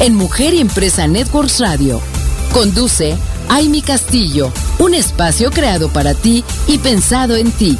[0.00, 2.00] en Mujer y Empresa Networks Radio.
[2.52, 3.16] Conduce
[3.48, 7.76] Aimi Castillo, un espacio creado para ti y pensado en ti.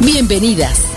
[0.00, 0.95] Bienvenidas.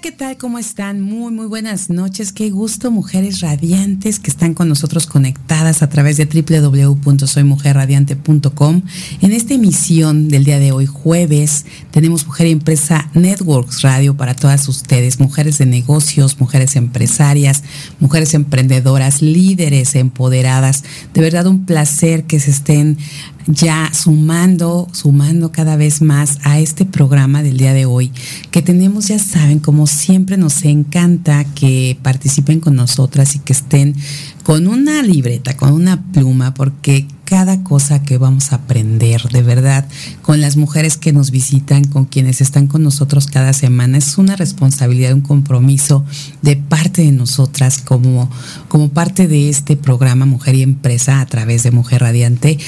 [0.00, 0.36] ¿Qué tal?
[0.38, 1.02] ¿Cómo están?
[1.02, 2.32] Muy, muy buenas noches.
[2.32, 8.82] Qué gusto, mujeres radiantes que están con nosotros conectadas a través de www.soymujerradiante.com.
[9.20, 14.34] En esta emisión del día de hoy, jueves, tenemos Mujer y Empresa Networks Radio para
[14.34, 17.62] todas ustedes, mujeres de negocios, mujeres empresarias,
[17.98, 20.82] mujeres emprendedoras, líderes empoderadas.
[21.12, 22.96] De verdad, un placer que se estén
[23.46, 28.12] ya sumando, sumando cada vez más a este programa del día de hoy,
[28.50, 33.94] que tenemos, ya saben, como siempre nos encanta que participen con nosotras y que estén
[34.42, 39.86] con una libreta, con una pluma, porque cada cosa que vamos a aprender, de verdad,
[40.20, 44.34] con las mujeres que nos visitan, con quienes están con nosotros cada semana, es una
[44.34, 46.04] responsabilidad, un compromiso
[46.42, 48.28] de parte de nosotras como,
[48.66, 52.58] como parte de este programa Mujer y Empresa a través de Mujer Radiante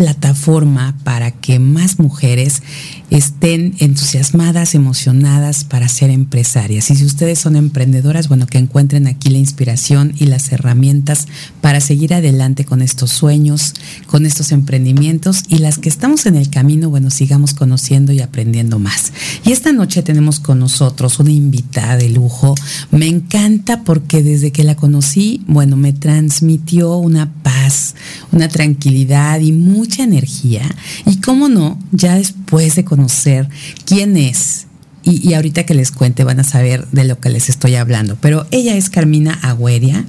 [0.00, 2.62] plataforma para que más mujeres
[3.10, 6.90] estén entusiasmadas, emocionadas para ser empresarias.
[6.90, 11.28] Y si ustedes son emprendedoras, bueno, que encuentren aquí la inspiración y las herramientas
[11.60, 13.74] para seguir adelante con estos sueños,
[14.06, 18.78] con estos emprendimientos y las que estamos en el camino, bueno, sigamos conociendo y aprendiendo
[18.78, 19.12] más.
[19.44, 22.54] Y esta noche tenemos con nosotros una invitada de lujo.
[22.90, 27.96] Me encanta porque desde que la conocí, bueno, me transmitió una paz,
[28.32, 29.52] una tranquilidad y
[29.90, 30.62] mucha energía.
[31.04, 33.48] Y cómo no, ya después de conocer
[33.84, 34.66] quién es.
[35.02, 38.16] Y, ahorita que les cuente van a saber de lo que les estoy hablando.
[38.20, 40.04] Pero ella es Carmina Agüeria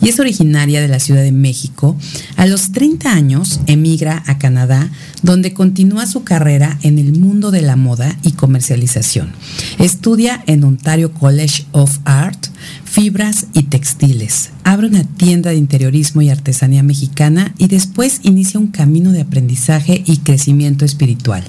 [0.00, 1.96] y es originaria de la Ciudad de México.
[2.36, 4.90] A los 30 años emigra a Canadá,
[5.22, 9.32] donde continúa su carrera en el mundo de la moda y comercialización.
[9.78, 12.46] Estudia en Ontario College of Art,
[12.94, 14.50] fibras y textiles.
[14.62, 20.04] Abre una tienda de interiorismo y artesanía mexicana y después inicia un camino de aprendizaje
[20.06, 21.42] y crecimiento espiritual.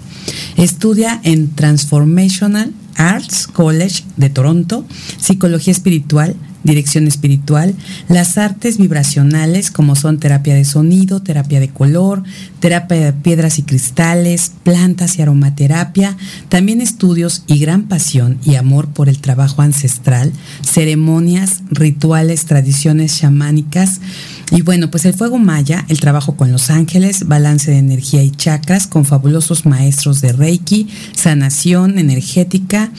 [0.57, 4.88] Estudia en Transformational Arts College de Toronto,
[5.19, 7.75] Psicología Espiritual, dirección espiritual,
[8.09, 12.23] las artes vibracionales como son terapia de sonido, terapia de color,
[12.59, 16.17] terapia de piedras y cristales, plantas y aromaterapia,
[16.49, 20.33] también estudios y gran pasión y amor por el trabajo ancestral,
[20.63, 24.01] ceremonias, rituales, tradiciones chamánicas,
[24.51, 28.31] y bueno, pues el fuego maya, el trabajo con los ángeles, balance de energía y
[28.31, 32.91] chakras con fabulosos maestros de Reiki, sanación energética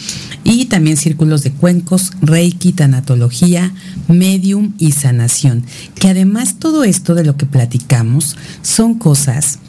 [0.42, 3.72] y también círculos de cuencos, Reiki, tanatología,
[4.08, 5.64] medium y sanación.
[5.94, 9.60] Que además todo esto de lo que platicamos son cosas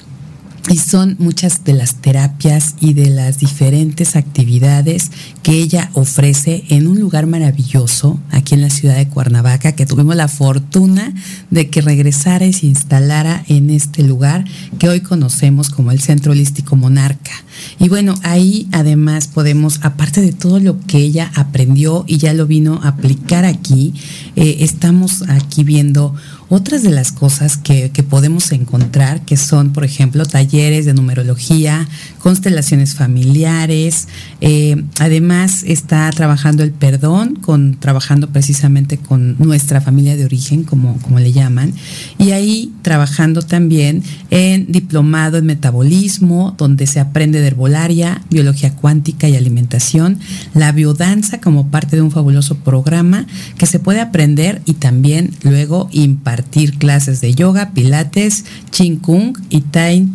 [0.70, 5.12] y son muchas de las terapias y de las diferentes actividades
[5.42, 10.16] que ella ofrece en un lugar maravilloso aquí en la ciudad de Cuernavaca, que tuvimos
[10.16, 11.14] la fortuna
[11.52, 14.46] de que regresara y se instalara en este lugar
[14.78, 17.32] que hoy conocemos como el Centro Holístico Monarca.
[17.80, 22.46] Y bueno, ahí además podemos, aparte de todo lo que ella aprendió y ya lo
[22.46, 23.94] vino a aplicar aquí,
[24.36, 26.14] eh, estamos aquí viendo
[26.50, 31.88] otras de las cosas que, podemos encontrar, que son, por ejemplo, talleres de numerología,
[32.20, 34.08] constelaciones familiares,
[34.40, 40.98] eh, además está trabajando el perdón, con, trabajando precisamente con nuestra familia de origen, como,
[41.02, 41.74] como le llaman,
[42.18, 49.28] y ahí trabajando también en diplomado en metabolismo, donde se aprende de herbolaria, biología cuántica
[49.28, 50.20] y alimentación,
[50.54, 53.26] la biodanza como parte de un fabuloso programa
[53.58, 56.37] que se puede aprender y también luego impartir
[56.78, 60.08] clases de yoga, pilates, ching kung y tai,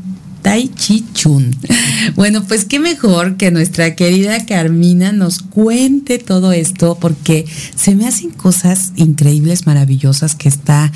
[0.42, 1.54] tai chi chun.
[2.16, 7.46] Bueno, pues qué mejor que nuestra querida Carmina nos cuente todo esto porque
[7.76, 10.90] se me hacen cosas increíbles, maravillosas que está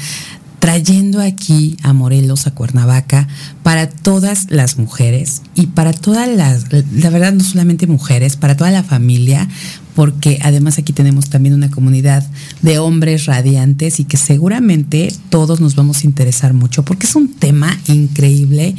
[0.59, 3.29] trayendo aquí a Morelos, a Cuernavaca,
[3.63, 8.73] para todas las mujeres y para todas las, la verdad no solamente mujeres, para toda
[8.73, 9.49] la familia,
[9.97, 12.23] porque además aquí tenemos también una comunidad
[12.61, 17.33] de hombres radiantes y que seguramente todos nos vamos a interesar mucho porque es un
[17.33, 18.75] tema increíble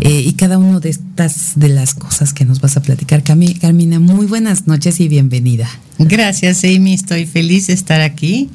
[0.00, 3.22] eh, y cada una de estas de las cosas que nos vas a platicar.
[3.22, 5.68] Carmina, muy buenas noches y bienvenida.
[5.98, 6.94] Gracias, Amy.
[6.94, 8.48] Estoy feliz de estar aquí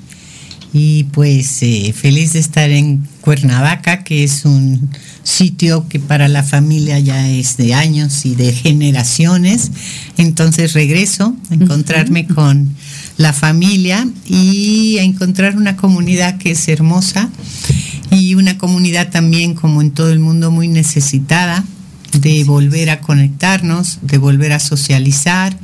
[0.77, 4.91] y pues eh, feliz de estar en Cuernavaca, que es un
[5.23, 9.71] sitio que para la familia ya es de años y de generaciones.
[10.17, 12.69] Entonces regreso a encontrarme con
[13.17, 17.31] la familia y a encontrar una comunidad que es hermosa
[18.11, 21.65] y una comunidad también como en todo el mundo muy necesitada
[22.13, 25.57] de volver a conectarnos, de volver a socializar,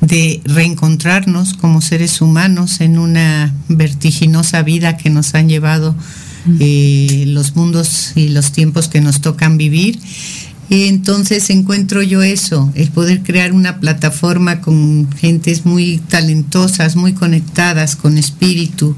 [0.00, 5.94] de reencontrarnos como seres humanos en una vertiginosa vida que nos han llevado
[6.60, 9.98] eh, los mundos y los tiempos que nos tocan vivir.
[10.68, 17.12] Y entonces encuentro yo eso, el poder crear una plataforma con gentes muy talentosas, muy
[17.12, 18.96] conectadas con espíritu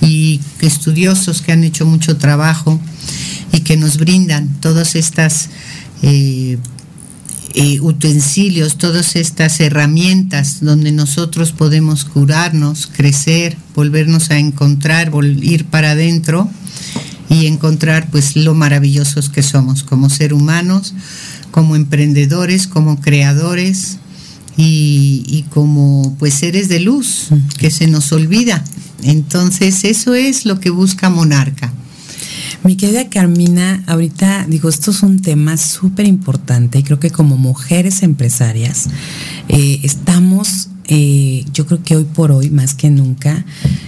[0.00, 2.80] y estudiosos que han hecho mucho trabajo
[3.52, 5.48] y que nos brindan todas estas
[6.02, 6.58] eh,
[7.60, 15.10] eh, utensilios, todas estas herramientas donde nosotros podemos curarnos, crecer, volvernos a encontrar,
[15.42, 16.48] ir para adentro
[17.28, 20.94] y encontrar pues lo maravillosos que somos como ser humanos,
[21.50, 23.98] como emprendedores, como creadores
[24.56, 28.62] y, y como pues seres de luz que se nos olvida.
[29.02, 31.72] Entonces eso es lo que busca Monarca.
[32.64, 37.36] Mi querida Carmina, ahorita digo, esto es un tema súper importante y creo que como
[37.36, 38.88] mujeres empresarias
[39.48, 43.44] eh, estamos, eh, yo creo que hoy por hoy, más que nunca,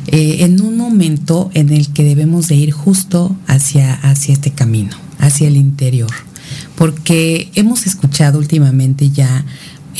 [0.06, 4.96] eh, en un momento en el que debemos de ir justo hacia, hacia este camino,
[5.18, 6.12] hacia el interior.
[6.76, 9.44] Porque hemos escuchado últimamente ya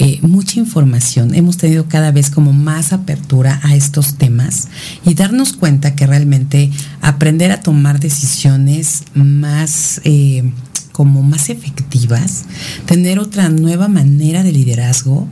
[0.02, 4.69] eh, mucha información, hemos tenido cada vez como más apertura a estos temas
[5.05, 6.70] y darnos cuenta que realmente
[7.02, 10.00] aprender a tomar decisiones más...
[10.05, 10.50] Eh,
[10.93, 12.44] como más efectivas,
[12.85, 15.26] tener otra nueva manera de liderazgo,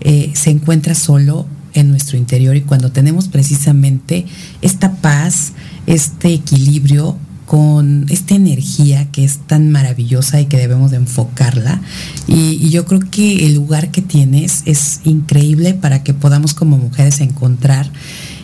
[0.00, 4.26] eh, se encuentra solo en nuestro interior y cuando tenemos precisamente
[4.62, 5.54] esta paz,
[5.86, 7.16] este equilibrio
[7.48, 11.80] con esta energía que es tan maravillosa y que debemos de enfocarla.
[12.26, 17.20] Y, yo creo que el lugar que tienes es increíble para que podamos como mujeres
[17.20, 17.90] encontrar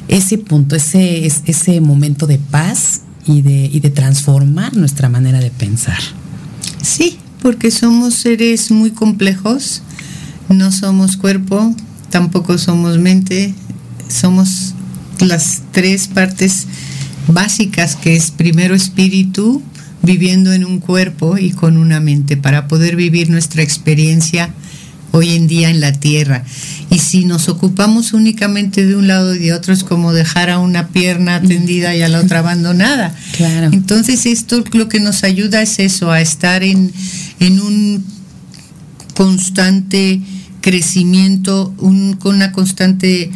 [0.09, 5.51] ese punto, ese, ese momento de paz y de, y de transformar nuestra manera de
[5.51, 6.01] pensar.
[6.81, 9.83] Sí, porque somos seres muy complejos,
[10.49, 11.75] no somos cuerpo,
[12.09, 13.55] tampoco somos mente,
[14.09, 14.75] somos
[15.21, 16.67] las tres partes
[17.29, 19.63] básicas que es primero espíritu
[20.03, 24.51] viviendo en un cuerpo y con una mente para poder vivir nuestra experiencia
[25.13, 26.45] hoy en día en la tierra.
[26.91, 30.59] Y si nos ocupamos únicamente de un lado y de otro es como dejar a
[30.59, 33.15] una pierna tendida y a la otra abandonada.
[33.37, 33.71] Claro.
[33.73, 36.93] Entonces esto lo que nos ayuda es eso, a estar en,
[37.39, 38.05] en un
[39.15, 40.21] constante
[40.61, 43.31] crecimiento, un, con una constante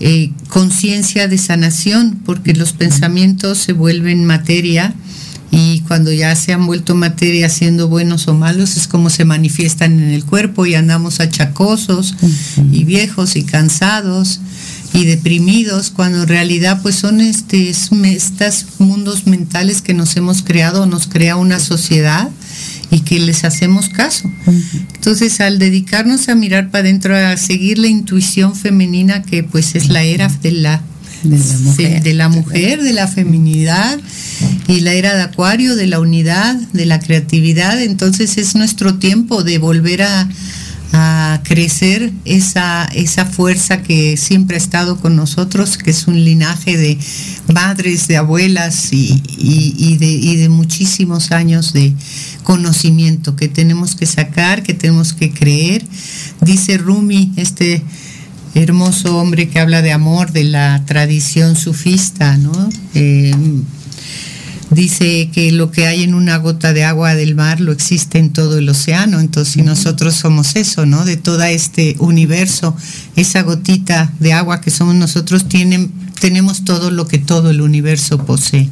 [0.00, 4.94] eh, conciencia de sanación, porque los pensamientos se vuelven materia
[5.50, 9.98] y cuando ya se han vuelto materia siendo buenos o malos es como se manifiestan
[10.00, 12.14] en el cuerpo y andamos achacosos
[12.72, 14.40] y viejos y cansados
[14.94, 20.86] y deprimidos cuando en realidad pues son este, estos mundos mentales que nos hemos creado
[20.86, 22.30] nos crea una sociedad
[22.90, 24.30] y que les hacemos caso.
[24.94, 29.88] Entonces, al dedicarnos a mirar para adentro, a seguir la intuición femenina, que pues es
[29.88, 30.82] la era de la,
[31.22, 32.82] de la, mujer.
[32.82, 33.98] de la feminidad,
[34.66, 39.44] y la era de Acuario, de la unidad, de la creatividad, entonces es nuestro tiempo
[39.44, 40.28] de volver a,
[40.92, 46.76] a crecer esa, esa fuerza que siempre ha estado con nosotros, que es un linaje
[46.76, 46.98] de
[47.52, 51.94] madres, de abuelas y, y, de, y de muchísimos años de
[52.50, 55.84] conocimiento que tenemos que sacar, que tenemos que creer.
[56.40, 57.80] Dice Rumi, este
[58.56, 62.50] hermoso hombre que habla de amor, de la tradición sufista, ¿no?
[62.96, 63.32] Eh,
[64.72, 68.30] dice que lo que hay en una gota de agua del mar lo existe en
[68.30, 69.20] todo el océano.
[69.20, 71.04] Entonces, nosotros somos eso, ¿no?
[71.04, 72.76] De todo este universo,
[73.14, 78.26] esa gotita de agua que somos nosotros, tienen, tenemos todo lo que todo el universo
[78.26, 78.68] posee.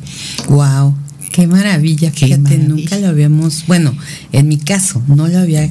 [0.48, 0.96] Wow.
[1.38, 3.94] Qué maravilla, fíjate, nunca lo habíamos, bueno,
[4.32, 5.70] en mi caso, no lo había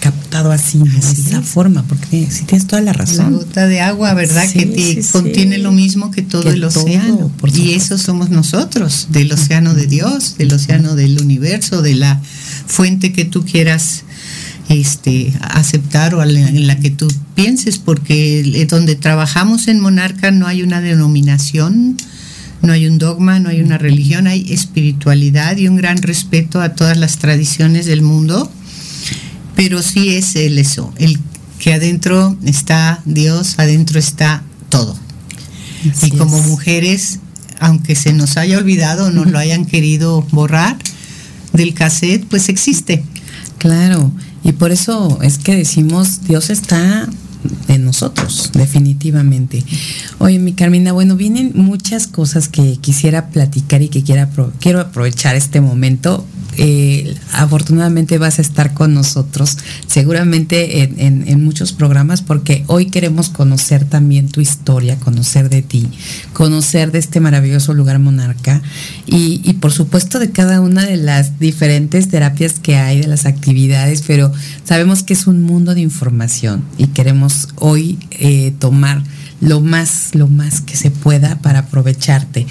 [0.00, 3.32] captado así, de esa forma, porque sí tienes toda la razón.
[3.32, 4.46] La gota de agua, ¿verdad?
[4.52, 7.32] que contiene lo mismo que todo el océano.
[7.54, 12.20] y eso somos nosotros, del océano de Dios, del océano del universo, de la
[12.66, 14.04] fuente que tú quieras
[14.68, 20.62] este, aceptar o en la que tú pienses, porque donde trabajamos en Monarca no hay
[20.62, 21.96] una denominación,
[22.62, 26.74] no hay un dogma, no hay una religión, hay espiritualidad y un gran respeto a
[26.74, 28.50] todas las tradiciones del mundo,
[29.54, 31.18] pero sí es el eso, el
[31.58, 34.96] que adentro está Dios, adentro está todo.
[36.02, 37.20] y como mujeres
[37.60, 40.76] aunque se nos haya olvidado o no lo hayan querido borrar
[41.52, 43.02] del cassette, pues existe.
[43.58, 44.12] Claro,
[44.44, 47.08] y por eso es que decimos, Dios está
[47.68, 49.64] en nosotros, definitivamente.
[50.18, 54.28] Oye, mi Carmina, bueno, vienen muchas cosas que quisiera platicar y que quiera,
[54.60, 56.24] quiero aprovechar este momento
[56.60, 63.84] eh, afortunadamente vas a estar con nosotros, seguramente en, muchos programas, porque hoy queremos conocer
[63.84, 65.88] también tu historia, conocer de ti,
[66.32, 68.60] conocer de este maravilloso lugar monarca
[69.06, 74.02] y, por supuesto de cada una de las diferentes terapias que hay, de las actividades,
[74.04, 74.32] pero
[74.64, 79.04] sabemos que es un mundo de información y queremos hoy eh, tomar
[79.40, 82.46] lo más, lo más que se pueda para aprovecharte.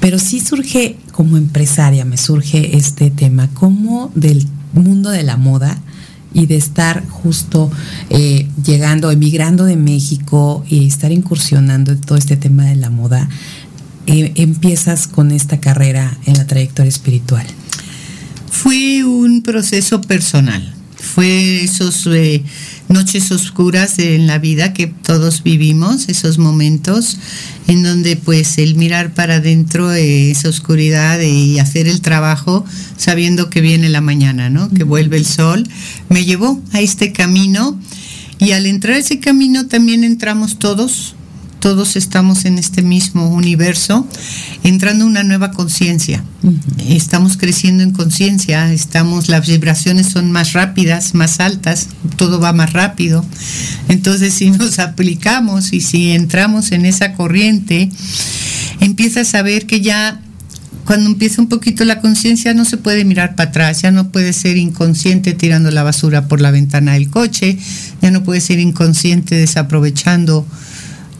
[0.00, 5.78] Pero sí surge como empresaria, me surge este tema, como del mundo de la moda
[6.32, 7.70] y de estar justo
[8.08, 13.28] eh, llegando, emigrando de México y estar incursionando en todo este tema de la moda,
[14.06, 17.46] eh, empiezas con esta carrera en la trayectoria espiritual.
[18.50, 22.42] Fue un proceso personal, fue esos eh,
[22.90, 27.18] noches oscuras en la vida que todos vivimos, esos momentos
[27.68, 32.64] en donde pues el mirar para adentro, eh, esa oscuridad y hacer el trabajo
[32.96, 34.68] sabiendo que viene la mañana, ¿no?
[34.70, 35.68] Que vuelve el sol,
[36.08, 37.80] me llevó a este camino
[38.38, 41.14] y al entrar ese camino también entramos todos,
[41.60, 44.06] todos estamos en este mismo universo,
[44.64, 46.24] entrando una nueva conciencia.
[46.88, 52.72] Estamos creciendo en conciencia, estamos, las vibraciones son más rápidas, más altas, todo va más
[52.72, 53.24] rápido.
[53.88, 57.90] Entonces, si nos aplicamos y si entramos en esa corriente,
[58.80, 60.22] empiezas a ver que ya
[60.86, 64.32] cuando empieza un poquito la conciencia no se puede mirar para atrás, ya no puede
[64.32, 67.58] ser inconsciente tirando la basura por la ventana del coche,
[68.00, 70.46] ya no puede ser inconsciente desaprovechando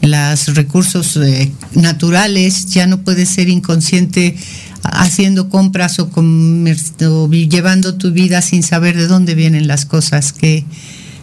[0.02, 4.36] los recursos eh, naturales, ya no puedes ser inconsciente
[4.82, 10.64] haciendo compras o, llevando tu vida sin saber de dónde vienen las cosas, qué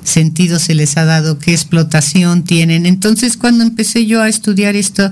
[0.04, 2.86] sentido se les ha dado, qué explotación tienen.
[2.86, 5.12] Entonces cuando empecé yo a estudiar esto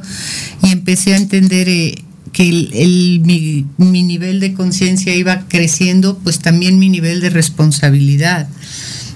[0.63, 1.95] y empecé a entender eh,
[2.31, 8.47] que el, mi nivel de conciencia iba creciendo, pues también mi nivel de responsabilidad.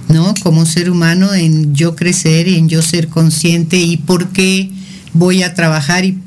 [0.10, 0.34] ¿No?
[0.44, 4.70] Como ser humano, en yo crecer, en yo ser consciente y por qué
[5.14, 6.18] voy a trabajar y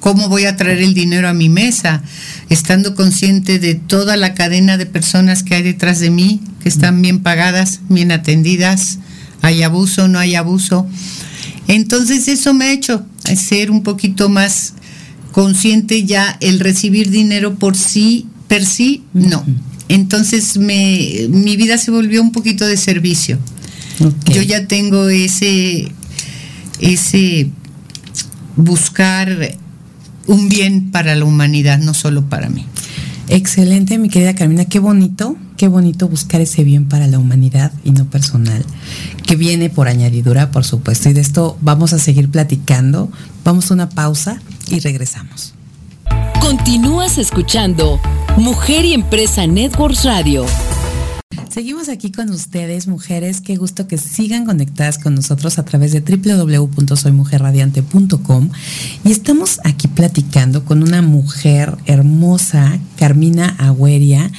[0.00, 2.02] cómo voy a traer el dinero a mi mesa,
[2.48, 7.02] estando consciente de toda la cadena de personas que hay detrás de mí, que están
[7.02, 8.98] bien pagadas, bien atendidas,
[9.42, 10.86] hay abuso, no hay abuso.
[11.66, 13.04] Entonces eso me ha hecho
[13.36, 14.74] ser un poquito más
[15.32, 19.44] consciente ya el recibir dinero por sí, per sí, no.
[19.88, 23.38] Entonces me, mi vida se volvió un poquito de servicio.
[24.26, 25.90] Yo ya tengo ese,
[26.80, 27.50] ese
[28.56, 29.56] buscar
[30.26, 32.66] un bien para la humanidad, no solo para mí.
[33.28, 37.90] Excelente, mi querida Carmina, qué bonito, qué bonito buscar ese bien para la humanidad y
[37.90, 38.64] no personal,
[39.26, 43.10] que viene por añadidura, por supuesto, y de esto vamos a seguir platicando.
[43.44, 45.54] Vamos a una pausa y regresamos.
[46.40, 48.00] Continúas escuchando
[48.38, 50.46] Mujer y Empresa Networks Radio.
[51.50, 53.40] Seguimos aquí con ustedes, mujeres.
[53.40, 58.50] Qué gusto que sigan conectadas con nosotros a través de www.soymujerradiante.com.
[59.04, 64.30] Y estamos aquí platicando con una mujer hermosa, Carmina Agüeria,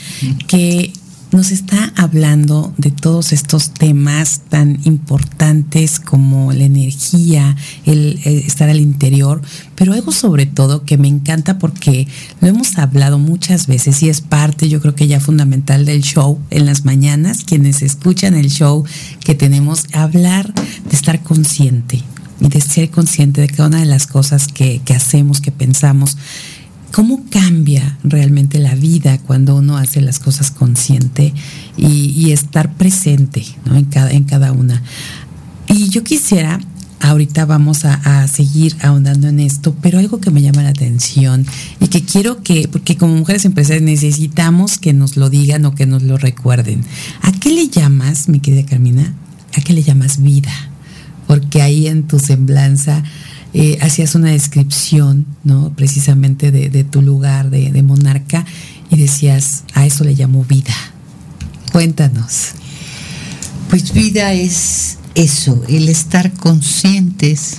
[0.48, 0.94] que
[1.32, 7.56] nos está hablando de todos estos temas tan importantes como la energía,
[7.86, 9.42] el, estar al interior,
[9.76, 12.08] pero algo sobre todo que me encanta porque
[12.42, 16.40] lo hemos hablado muchas veces y es parte, yo creo que ya fundamental del show
[16.50, 18.84] en las mañanas, quienes escuchan el show
[19.24, 22.02] que tenemos, hablar de estar consciente
[22.42, 26.18] y de ser consciente de cada una de las cosas que hacemos, que pensamos
[26.92, 31.34] cómo cambia realmente la vida cuando uno hace las cosas consciente
[31.78, 34.84] y, estar presente en, cada, en cada una.
[35.68, 36.60] Y yo quisiera,
[37.00, 41.46] ahorita vamos a, seguir ahondando en esto, pero algo que me llama la atención
[41.80, 45.86] y que quiero que, porque como mujeres empresarias necesitamos que nos lo digan o que
[45.86, 46.84] nos lo recuerden.
[47.22, 49.14] ¿A qué le llamas, mi querida Carmina?
[49.56, 50.52] ¿A qué le llamas vida?
[51.28, 53.04] Porque ahí en tu semblanza
[53.54, 55.74] eh, hacías una descripción, ¿no?
[55.76, 58.46] Precisamente de, tu lugar de, monarca
[58.92, 60.74] y decías, a eso le llamo vida.
[61.72, 62.50] Cuéntanos.
[63.70, 67.58] Pues vida es eso, el estar conscientes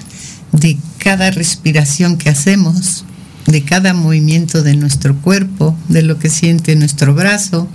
[0.53, 3.05] de cada respiración que hacemos,
[3.47, 7.69] de cada movimiento de nuestro cuerpo, de lo que siente nuestro brazo,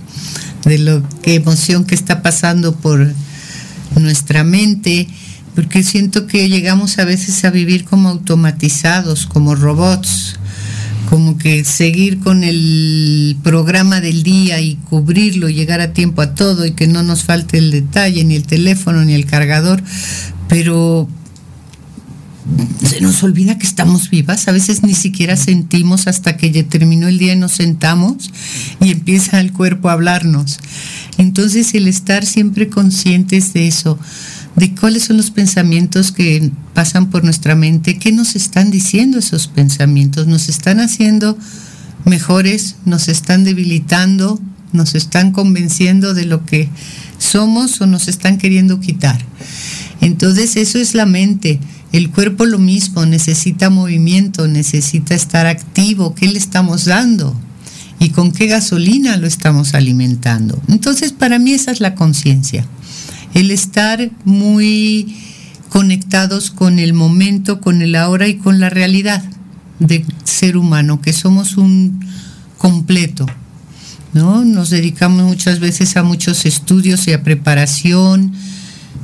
[0.64, 3.12] de lo que emoción que está pasando por
[3.94, 5.08] nuestra mente
[5.56, 10.38] porque siento que llegamos a veces a vivir como automatizados, como robots,
[11.08, 16.66] como que seguir con el programa del día y cubrirlo, llegar a tiempo a todo
[16.66, 19.82] y que no nos falte el detalle, ni el teléfono, ni el cargador,
[20.46, 21.08] pero
[22.84, 27.08] se nos olvida que estamos vivas, a veces ni siquiera sentimos hasta que ya terminó
[27.08, 28.30] el día y nos sentamos
[28.80, 30.60] y empieza el cuerpo a hablarnos.
[31.16, 33.98] Entonces el estar siempre conscientes de eso,
[34.56, 39.48] de cuáles son los pensamientos que pasan por nuestra mente, qué nos están diciendo esos
[39.48, 41.38] pensamientos, nos están haciendo
[42.04, 44.40] mejores, nos están debilitando,
[44.72, 46.68] nos están convenciendo de lo que
[47.18, 49.22] somos o nos están queriendo quitar.
[50.00, 51.60] Entonces eso es la mente.
[51.92, 56.14] El cuerpo lo mismo, necesita movimiento, necesita estar activo.
[56.14, 57.38] ¿Qué le estamos dando?
[57.98, 60.60] ¿Y con qué gasolina lo estamos alimentando?
[60.68, 62.66] Entonces, para mí esa es la conciencia.
[63.36, 65.14] El estar muy
[65.68, 69.22] conectados con el momento, con el ahora y con la realidad
[69.78, 72.00] de ser humano, que somos un
[72.56, 73.26] completo.
[74.14, 74.42] ¿no?
[74.46, 78.32] Nos dedicamos muchas veces a muchos estudios y a preparación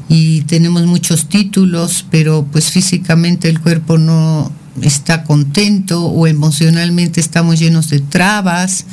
[0.09, 7.59] y tenemos muchos títulos, pero pues físicamente el cuerpo no está contento o emocionalmente estamos
[7.59, 8.87] llenos de trabas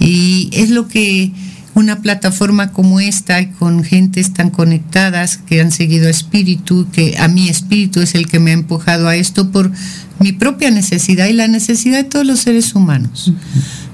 [0.00, 1.32] y es lo que
[1.74, 7.28] una plataforma como esta con gentes tan conectadas que han seguido a espíritu, que a
[7.28, 9.70] mi espíritu es el que me ha empujado a esto por
[10.18, 13.32] mi propia necesidad y la necesidad de todos los seres humanos,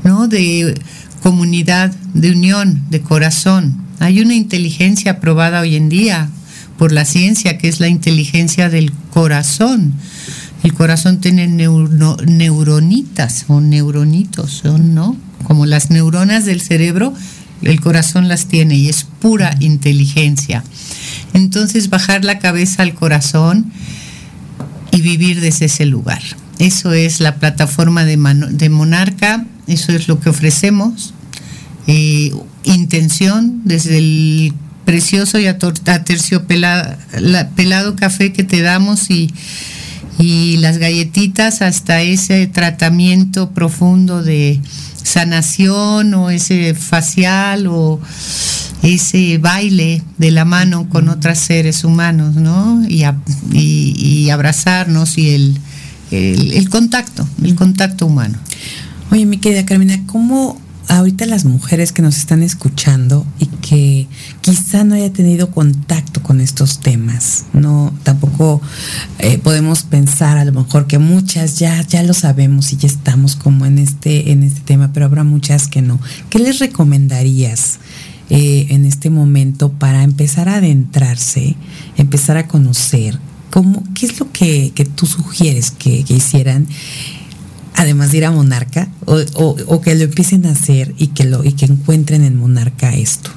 [0.05, 0.27] ¿no?
[0.27, 0.75] De
[1.23, 3.77] comunidad, de unión, de corazón.
[3.99, 6.31] Hay una inteligencia aprobada hoy en día
[6.79, 9.95] por la ciencia, que es la inteligencia del corazón.
[10.63, 15.17] El corazón tiene neuronitas o neuronitos, ¿no?
[15.45, 17.15] Como las neuronas del cerebro,
[17.63, 20.63] el corazón las tiene y es pura inteligencia.
[21.33, 23.73] Entonces bajar la cabeza al corazón
[24.91, 26.23] y vivir desde ese lugar.
[26.59, 28.17] Eso es la plataforma de,
[28.51, 31.15] de Monarca, eso es lo que ofrecemos.
[31.87, 32.33] Eh,
[32.65, 34.53] intención desde el
[34.85, 39.31] precioso y aterciopelado café que te damos y
[40.59, 44.61] las galletitas hasta ese tratamiento profundo de
[45.07, 48.01] sanación o ese facial o
[48.83, 52.85] ese baile de la mano con otros seres humanos, ¿no?
[52.89, 53.05] Y,
[53.53, 55.59] y, abrazarnos y el,
[56.11, 58.37] el, el, contacto, el contacto humano.
[59.13, 64.07] Oye, mi querida Carmina, ¿cómo ahorita las mujeres que nos están escuchando y que
[64.41, 68.61] quizá no haya tenido contacto con estos temas, no tampoco
[69.19, 73.37] eh, podemos pensar a lo mejor que muchas ya ya lo sabemos y ya estamos
[73.37, 76.01] como en este en este tema, pero habrá muchas que no.
[76.31, 77.79] ¿Qué les recomendarías?
[78.29, 81.55] Eh, en este momento para empezar a adentrarse,
[81.97, 83.21] empezar a conocer
[83.51, 86.67] cómo, qué es lo que, que tú sugieres que, que hicieran
[87.77, 91.53] además de ir a Monarca, o, que lo empiecen a hacer y que, lo, y
[91.53, 93.31] que encuentren en Monarca esto?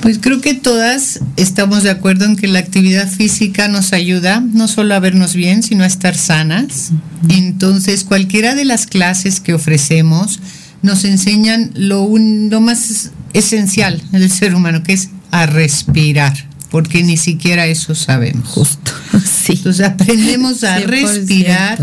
[0.00, 4.68] Pues creo que todas estamos de acuerdo en que la actividad física nos ayuda no
[4.68, 6.90] solo a vernos bien, sino a estar sanas.
[7.30, 10.40] Entonces, cualquiera de las clases que ofrecemos
[10.82, 16.34] nos enseñan lo, lo más esencial del ser humano, que es a respirar,
[16.74, 18.48] porque ni siquiera eso sabemos.
[18.48, 18.90] Justo,
[19.24, 19.52] sí.
[19.52, 21.78] Entonces aprendemos a respirar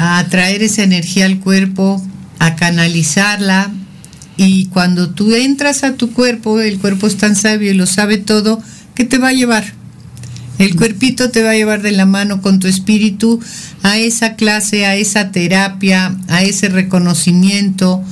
[0.00, 2.04] a atraer esa energía al cuerpo,
[2.40, 3.70] a canalizarla.
[4.36, 8.18] Y cuando tú entras a tu cuerpo, el cuerpo es tan sabio y lo sabe
[8.18, 8.60] todo,
[8.96, 9.74] ¿qué te va a llevar?
[10.58, 13.38] El cuerpito te va a llevar de la mano con tu espíritu
[13.84, 18.02] a esa clase, a esa terapia, a ese reconocimiento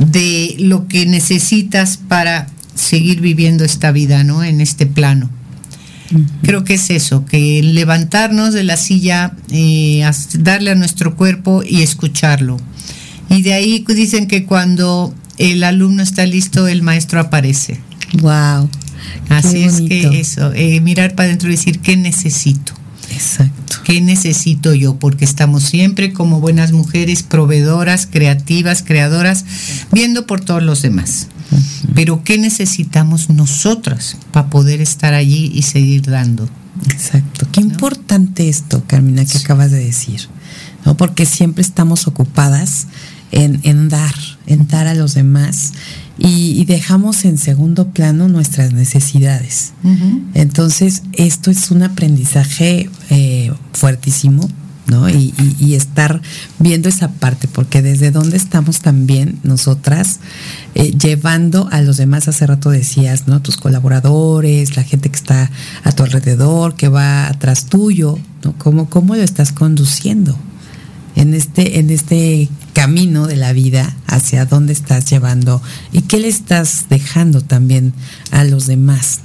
[0.00, 4.42] de lo que necesitas para seguir viviendo esta vida, ¿no?
[4.44, 5.30] En este plano.
[6.42, 10.04] Creo que es eso, que levantarnos de la silla, eh,
[10.40, 12.58] darle a nuestro cuerpo y escucharlo.
[13.30, 17.80] Y de ahí dicen que cuando el alumno está listo, el maestro aparece.
[18.20, 18.68] Wow.
[19.30, 22.74] Así es que eso, eh, mirar para adentro y decir qué necesito.
[23.10, 23.76] Exacto.
[23.84, 24.96] ¿Qué necesito yo?
[24.96, 29.44] Porque estamos siempre como buenas mujeres, proveedoras, creativas, creadoras,
[29.92, 31.28] viendo por todos los demás.
[31.94, 36.48] Pero ¿qué necesitamos nosotras para poder estar allí y seguir dando?
[36.86, 37.46] Exacto.
[37.52, 40.28] Qué importante esto, Carmina, que acabas de decir.
[40.84, 40.96] ¿no?
[40.96, 42.86] Porque siempre estamos ocupadas
[43.30, 44.14] en, dar,
[44.46, 45.72] en dar a los demás
[46.18, 49.72] y, dejamos en segundo plano nuestras necesidades.
[50.34, 54.48] Entonces, esto es un aprendizaje eh, fuertísimo
[54.86, 55.08] ¿no?
[55.08, 55.32] Y,
[55.74, 56.20] estar
[56.58, 60.20] viendo esa parte, porque desde dónde estamos también nosotras
[60.74, 63.40] eh, llevando a los demás, hace rato decías, ¿no?
[63.40, 65.50] Tus colaboradores, la gente que está
[65.82, 68.54] a tu alrededor, que va atrás tuyo, ¿no?
[68.58, 70.38] ¿Cómo, cómo lo estás conduciendo?
[71.14, 76.28] en este, en este camino de la vida, hacia dónde estás llevando y qué le
[76.28, 77.92] estás dejando también
[78.30, 79.20] a los demás.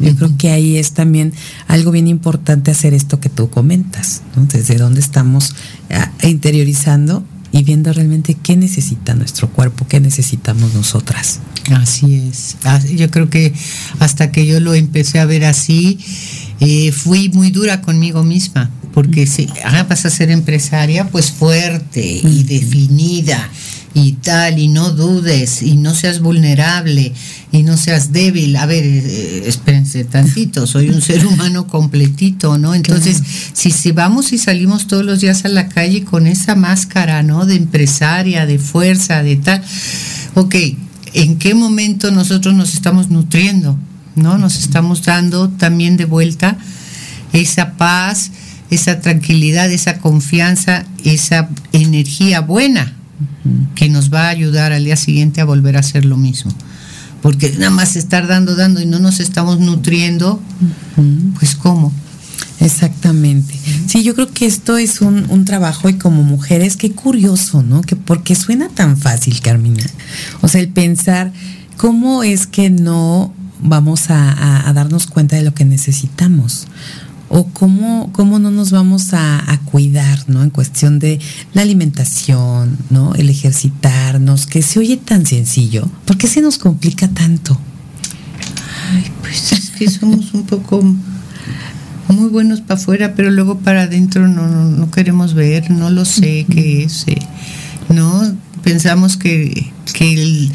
[0.00, 1.32] Yo creo que ahí es también
[1.68, 5.54] algo bien importante hacer esto que tú comentas, desde dónde estamos
[5.90, 11.40] ah, interiorizando y viendo realmente qué necesita nuestro cuerpo, qué necesitamos nosotras.
[11.70, 12.56] Así es.
[12.64, 13.54] Ah, yo creo que
[14.00, 15.98] hasta que yo lo empecé a ver así,
[16.60, 22.04] eh, fui muy dura conmigo misma porque si ah, vas a ser empresaria, pues fuerte
[22.04, 23.50] y definida
[23.94, 27.12] y tal, y no dudes, y no seas vulnerable,
[27.52, 28.56] y no seas débil.
[28.56, 32.74] A ver, eh, espérense tantito, soy un ser humano completito, ¿no?
[32.74, 37.22] Entonces, si, si vamos y salimos todos los días a la calle con esa máscara,
[37.22, 37.46] ¿no?
[37.46, 39.62] De empresaria, de fuerza, de tal,
[40.34, 40.56] ok,
[41.12, 43.78] ¿en qué momento nosotros nos estamos nutriendo?
[44.16, 44.38] ¿No?
[44.38, 46.56] Nos estamos dando también de vuelta
[47.32, 48.30] esa paz,
[48.70, 52.92] esa tranquilidad, esa confianza, esa energía buena
[53.74, 56.52] que nos va a ayudar al día siguiente a volver a hacer lo mismo.
[57.22, 60.40] Porque nada más estar dando, dando y no nos estamos nutriendo,
[61.38, 61.92] pues ¿cómo?
[62.60, 63.54] Exactamente.
[63.86, 67.82] Sí, yo creo que esto es un, trabajo y como mujeres, qué curioso, ¿no?
[67.82, 69.84] Que porque suena tan fácil, Carmina.
[70.42, 71.32] O sea, el pensar
[71.76, 76.66] cómo es que no vamos a darnos cuenta de lo que necesitamos
[77.28, 80.44] o cómo, cómo no nos vamos a, cuidar, ¿no?
[80.44, 81.18] En cuestión de
[81.52, 83.12] la alimentación, ¿no?
[83.16, 85.90] El ejercitarnos, que se oye tan sencillo.
[86.04, 87.58] ¿Por qué se nos complica tanto?
[88.92, 90.80] Ay, pues es que somos un poco
[92.08, 96.46] muy buenos para afuera, pero luego para adentro no, no, queremos ver, no lo sé
[96.48, 97.18] qué es, eh,
[97.88, 98.22] ¿no?
[98.62, 100.52] Pensamos que, que el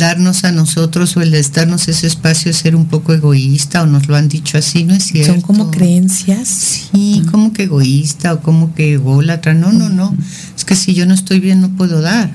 [0.00, 4.08] darnos a nosotros o el darnos ese espacio es ser un poco egoísta o nos
[4.08, 5.32] lo han dicho así, ¿no es cierto?
[5.32, 6.88] Son como creencias.
[6.92, 9.54] Sí, como que egoísta o como que ególatra.
[9.54, 10.16] No, no, no.
[10.56, 12.32] Es que si yo no estoy bien no puedo dar.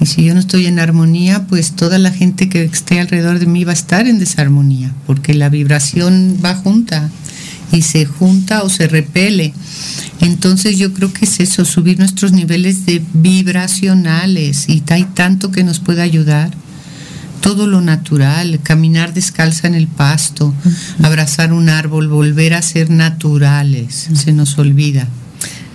[0.00, 3.46] Y si yo no estoy en armonía, pues toda la gente que esté alrededor de
[3.46, 7.10] mí va a estar en desarmonía, porque la vibración va junta
[7.72, 9.52] y se junta o se repele.
[10.20, 15.64] Entonces yo creo que es eso, subir nuestros niveles de vibracionales y hay tanto que
[15.64, 16.50] nos puede ayudar.
[17.40, 20.52] Todo lo natural, caminar descalza en el pasto,
[21.02, 25.06] abrazar un árbol, volver a ser naturales, se nos olvida.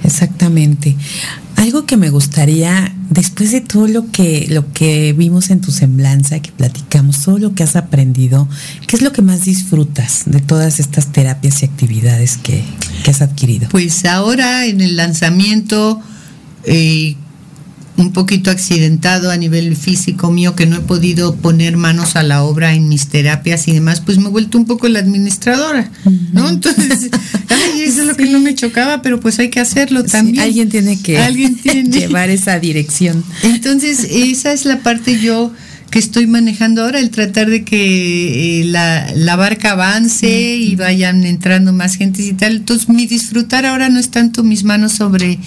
[0.04, 0.96] Exactamente.
[1.56, 6.40] Algo que me gustaría, después de todo lo que, lo que vimos en tu semblanza,
[6.40, 8.48] que platicamos, todo lo que has aprendido,
[8.88, 12.64] ¿qué es lo que más disfrutas de todas estas terapias y actividades que,
[13.08, 13.70] has adquirido?
[13.70, 16.02] Pues ahora en el lanzamiento,
[16.64, 17.16] eh,
[18.02, 22.44] un poquito accidentado a nivel físico mío, que no he podido poner manos a la
[22.44, 25.90] obra en mis terapias y demás, pues me he vuelto un poco la administradora,
[26.34, 26.50] ¿no?
[26.50, 27.10] Entonces,
[27.50, 30.40] ay, eso es lo que no me chocaba, pero pues hay que hacerlo también.
[30.40, 31.90] alguien tiene que ¿Alguien tiene?
[32.00, 33.24] llevar esa dirección.
[33.44, 35.54] Entonces, esa es la parte yo
[35.92, 41.26] que estoy manejando ahora, el tratar de que eh, la, la, barca avance y vayan
[41.26, 42.56] entrando más gentes y tal.
[42.56, 45.38] Entonces, mi disfrutar ahora no es tanto mis manos sobre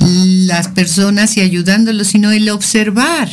[0.00, 3.28] las personas y ayudándolos, sino el observar,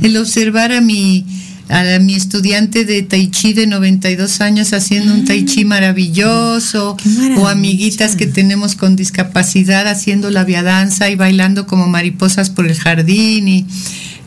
[0.00, 1.26] el observar a mi
[1.68, 6.96] a mi estudiante de Tai Chi de 92 años haciendo un Tai Chi ah, maravilloso,
[7.38, 12.74] o amiguitas que tenemos con discapacidad haciendo la viadanza y bailando como mariposas por el
[12.74, 13.66] jardín y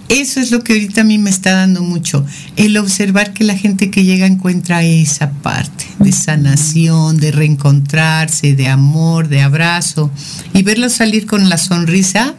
[0.10, 3.58] eso es lo que ahorita a mí me está dando mucho, el observar que la
[3.58, 10.10] gente que llega encuentra esa parte de sanación, de reencontrarse, de amor, de abrazo,
[10.54, 12.36] y verlo salir con la sonrisa,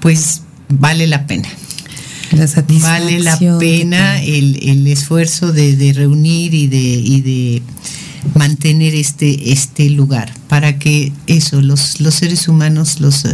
[0.00, 1.48] pues vale la pena.
[2.80, 7.62] vale la pena el, esfuerzo de, reunir y de, y de
[8.34, 13.24] mantener este, este lugar para que eso, los, los seres humanos, los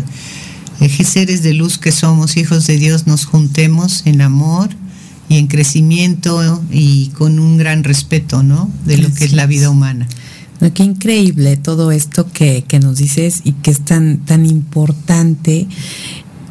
[0.88, 4.70] seres de luz que somos, hijos de Dios, nos juntemos en amor
[5.28, 8.70] y en crecimiento y con un gran respeto, ¿no?
[8.84, 10.08] De lo que es la vida humana.
[10.74, 15.66] qué increíble todo esto que, nos dices y que es tan, tan importante.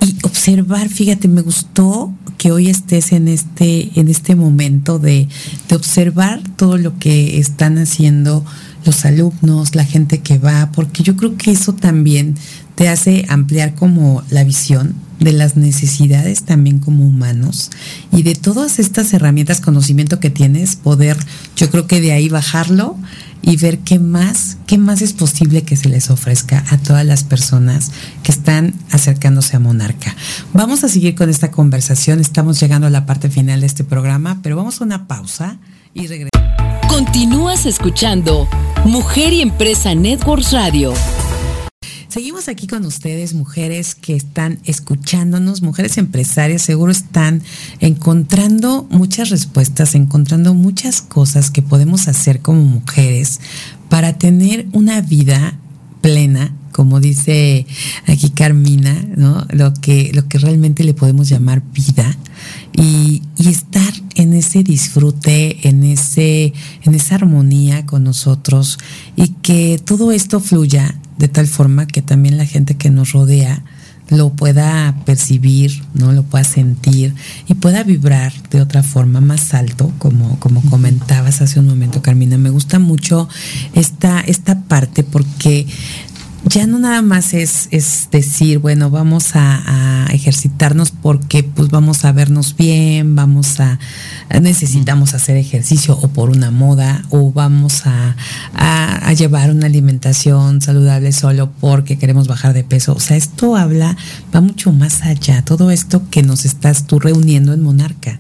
[0.02, 5.28] Y observar, fíjate, me gustó que hoy estés en este, en este momento de,
[5.70, 8.44] de observar todo lo que están haciendo
[8.86, 12.36] los alumnos, la gente que va, porque yo creo que eso también
[12.82, 17.70] te hace ampliar como la visión de las necesidades también como humanos
[18.12, 21.16] y de todas estas herramientas, conocimiento que tienes, poder,
[21.56, 22.98] yo creo que de ahí bajarlo
[23.44, 27.24] y ver qué más, qué más es posible que se les ofrezca a todas las
[27.24, 27.92] personas
[28.24, 30.16] que están acercándose a Monarca.
[30.52, 34.40] Vamos a seguir con esta conversación, estamos llegando a la parte final de este programa,
[34.42, 35.60] pero vamos a una pausa
[35.94, 36.32] y regresamos.
[36.90, 38.50] Continúas escuchando
[38.86, 40.96] Mujer y Empresa Networks Radio.
[42.12, 47.42] Seguimos aquí con ustedes, mujeres que están escuchándonos, mujeres empresarias, seguro están
[47.80, 53.40] encontrando muchas respuestas, encontrando muchas cosas que podemos hacer como mujeres
[53.88, 55.58] para tener una vida
[56.02, 57.66] plena, como dice
[58.08, 59.48] aquí Carmina, ¿no?
[59.50, 62.18] Lo que, lo que realmente le podemos llamar vida
[62.74, 68.78] y, estar en ese disfrute, en ese, en esa armonía con nosotros
[69.16, 73.64] y que todo esto fluya de tal forma que también la gente que nos rodea
[74.10, 76.12] lo pueda percibir, ¿no?
[76.14, 77.14] Lo pueda sentir
[77.48, 82.40] y pueda vibrar de otra forma más alto, como, como comentabas hace un momento, Carmina.
[82.40, 83.30] Me gusta mucho
[83.76, 85.68] esta, esta parte porque
[86.46, 92.04] ya no nada más es, es decir, bueno, vamos a, a, ejercitarnos porque pues vamos
[92.04, 93.80] a vernos bien, vamos a,
[94.42, 98.16] necesitamos hacer ejercicio o por una moda o vamos a,
[98.54, 102.94] a, a, llevar una alimentación saludable solo porque queremos bajar de peso.
[102.94, 103.96] O sea, esto habla,
[104.34, 108.20] va mucho más allá, todo esto que nos estás tú reuniendo en Monarca.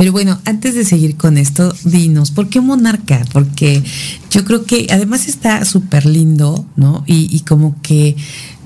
[0.00, 3.22] Pero bueno, antes de seguir con esto, dinos, ¿por qué monarca?
[3.34, 3.82] Porque
[4.30, 7.04] yo creo que además está súper lindo, ¿no?
[7.06, 8.16] Y, y, como que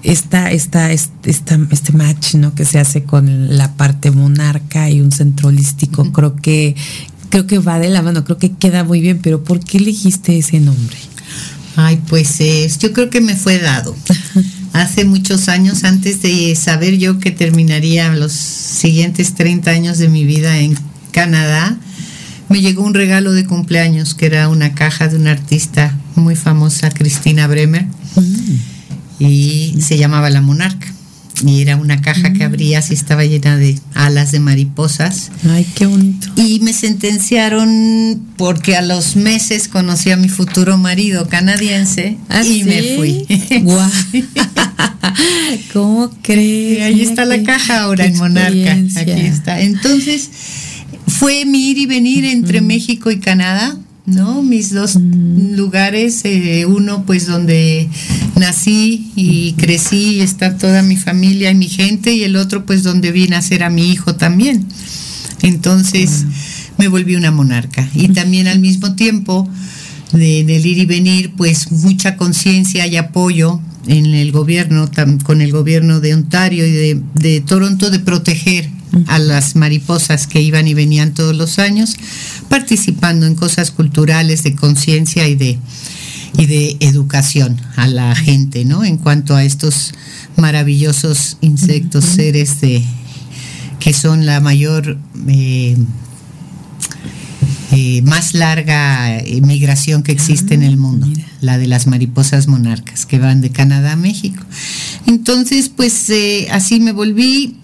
[0.05, 2.55] está, está, está, este match, ¿no?
[2.55, 6.13] Que se hace con la parte monarca y un centro holístico, uh -huh.
[6.13, 6.77] creo que,
[7.31, 10.39] creo que va de la mano, creo que queda muy bien, pero ¿por qué elegiste
[10.39, 10.97] ese nombre?
[11.75, 13.97] Ay, pues eh, yo creo que me fue dado.
[14.73, 20.25] Hace muchos años, antes de saber yo que terminaría los siguientes 30 años de mi
[20.25, 20.77] vida en
[21.15, 21.79] Canadá,
[22.49, 26.91] me llegó un regalo de cumpleaños que era una caja de una artista muy famosa,
[26.91, 29.21] Cristina Bremer, mm.
[29.21, 30.89] y se llamaba La Monarca.
[31.45, 32.33] Y era una caja mm.
[32.35, 35.31] que abrías y estaba llena de alas de mariposas.
[35.49, 36.29] Ay, qué bonito.
[36.37, 42.63] Y me sentenciaron porque a los meses conocí a mi futuro marido canadiense ¿Ah, y
[42.63, 42.65] ¿sí?
[42.65, 43.27] me fui.
[45.73, 46.83] ¿Cómo crees?
[46.83, 48.77] Ahí está la caja ahora en Monarca.
[48.97, 49.61] Aquí está.
[49.61, 50.31] Entonces,
[51.19, 52.67] fue mi ir y venir entre mm.
[52.67, 54.43] México y Canadá, ¿no?
[54.43, 55.55] Mis dos mm.
[55.55, 57.89] lugares, eh, uno pues donde
[58.37, 62.83] nací y crecí y está toda mi familia y mi gente, y el otro pues
[62.83, 64.67] donde vine a ser a mi hijo también.
[65.43, 66.29] Entonces mm.
[66.79, 67.89] me volví una monarca.
[67.95, 69.49] Y también al mismo tiempo
[70.13, 74.91] de, del ir y venir, pues mucha conciencia y apoyo en el gobierno,
[75.23, 78.74] con el gobierno de Ontario y de, de Toronto, de proteger
[79.07, 81.97] a las mariposas que iban y venían todos los años,
[82.49, 85.59] participando en cosas culturales de conciencia y de,
[86.37, 88.85] y de educación a la gente, ¿no?
[88.85, 89.93] En cuanto a estos
[90.37, 92.85] maravillosos insectos, seres de
[93.81, 95.77] que son la mayor eh,
[97.73, 101.27] eh, más larga migración que existe ah, en el mundo, mira.
[101.41, 104.43] la de las mariposas monarcas que van de Canadá a México.
[105.07, 107.57] Entonces, pues eh, así me volví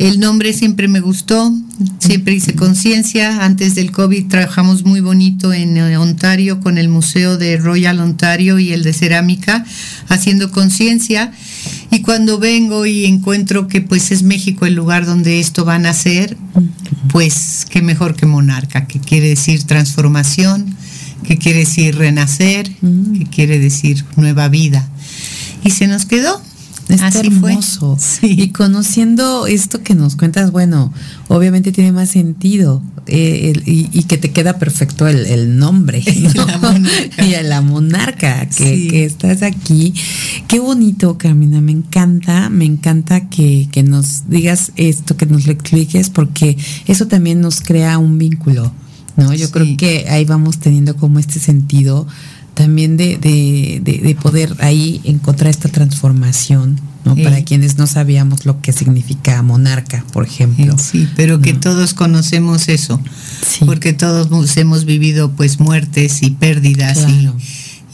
[0.00, 1.52] el nombre siempre me gustó,
[1.98, 3.44] siempre hice conciencia.
[3.44, 8.72] Antes del COVID trabajamos muy bonito en Ontario con el Museo de Royal Ontario y
[8.72, 9.62] el de Cerámica,
[10.08, 11.32] haciendo conciencia.
[11.90, 15.78] Y cuando vengo y encuentro que pues es México el lugar donde esto va a
[15.78, 16.34] nacer,
[17.10, 20.76] pues qué mejor que monarca, que quiere decir transformación,
[21.24, 22.74] que quiere decir renacer,
[23.18, 24.88] que quiere decir nueva vida.
[25.62, 26.40] Y se nos quedó.
[26.94, 27.96] Está Así hermoso.
[27.98, 28.34] Sí.
[28.38, 30.92] Y conociendo esto que nos cuentas, bueno,
[31.28, 36.02] obviamente tiene más sentido eh, el, y, y, que te queda perfecto el, el nombre
[36.34, 36.46] ¿no?
[36.46, 38.88] la y a la monarca que, sí.
[38.88, 39.94] que, estás aquí.
[40.48, 45.52] Qué bonito, Carmina, me encanta, me encanta que, que nos digas esto, que nos lo
[45.52, 48.72] expliques, porque eso también nos crea un vínculo.
[49.16, 49.34] ¿no?
[49.34, 49.52] Yo sí.
[49.52, 52.06] creo que ahí vamos teniendo como este sentido
[52.60, 57.14] también de, de, de, de, poder ahí encontrar esta transformación, ¿no?
[57.14, 57.22] Sí.
[57.22, 60.76] Para quienes no sabíamos lo que significa monarca, por ejemplo.
[60.76, 61.60] Sí, pero que ¿no?
[61.60, 63.00] todos conocemos eso,
[63.46, 63.64] sí.
[63.64, 67.34] porque todos hemos vivido pues muertes y pérdidas claro.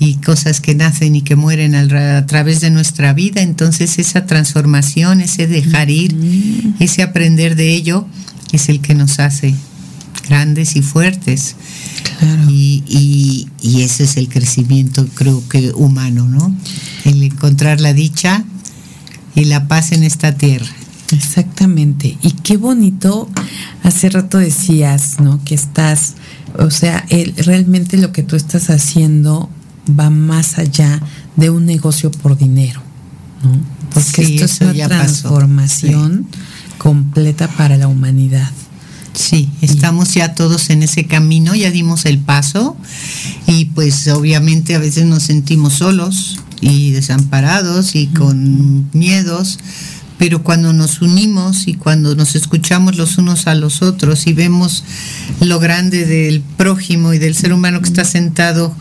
[0.01, 4.27] y, y, cosas que nacen y que mueren a, través de nuestra vida, entonces esa
[4.27, 6.75] transformación, ese dejar ir, mm -hmm.
[6.81, 8.09] ese aprender de ello,
[8.51, 9.55] es el que nos hace
[10.29, 11.57] grandes y fuertes.
[12.19, 12.51] Claro.
[12.51, 16.55] Y, y, y, ese es el crecimiento, creo que humano, ¿no?
[17.05, 18.45] El encontrar la dicha
[19.35, 20.67] y la paz en esta tierra.
[21.13, 22.19] Exactamente.
[22.23, 23.29] Y qué bonito,
[23.83, 25.43] hace rato decías, ¿no?
[25.45, 26.15] Que estás,
[26.59, 29.49] o sea, el, realmente lo que tú estás haciendo
[29.89, 31.01] va más allá
[31.37, 32.81] de un negocio por dinero,
[33.45, 33.61] ¿no?
[33.93, 36.39] Porque sí, esto es una transformación sí.
[36.79, 38.51] completa para la humanidad.
[39.17, 42.77] Sí, estamos ya todos en ese camino, ya dimos el paso
[43.47, 49.59] y pues obviamente a veces nos sentimos solos y desamparados y con miedos,
[50.19, 54.85] pero cuando nos unimos y cuando nos escuchamos los unos a los otros y vemos
[55.41, 58.77] lo grande del prójimo y del ser humano que está sentado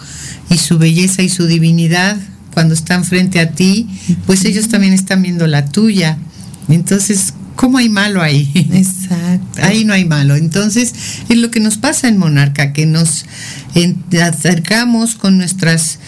[0.50, 2.18] y su belleza y su divinidad
[2.54, 3.88] cuando están frente a ti,
[4.26, 6.18] pues ellos también están viendo la tuya.
[6.68, 8.52] Entonces, ¿cómo hay malo ahí?
[8.74, 9.62] Exacto.
[9.62, 10.36] Ahí no hay malo.
[10.36, 10.94] Entonces,
[11.30, 13.26] es lo que nos pasa en Monarca, que nos
[14.22, 16.00] acercamos con nuestros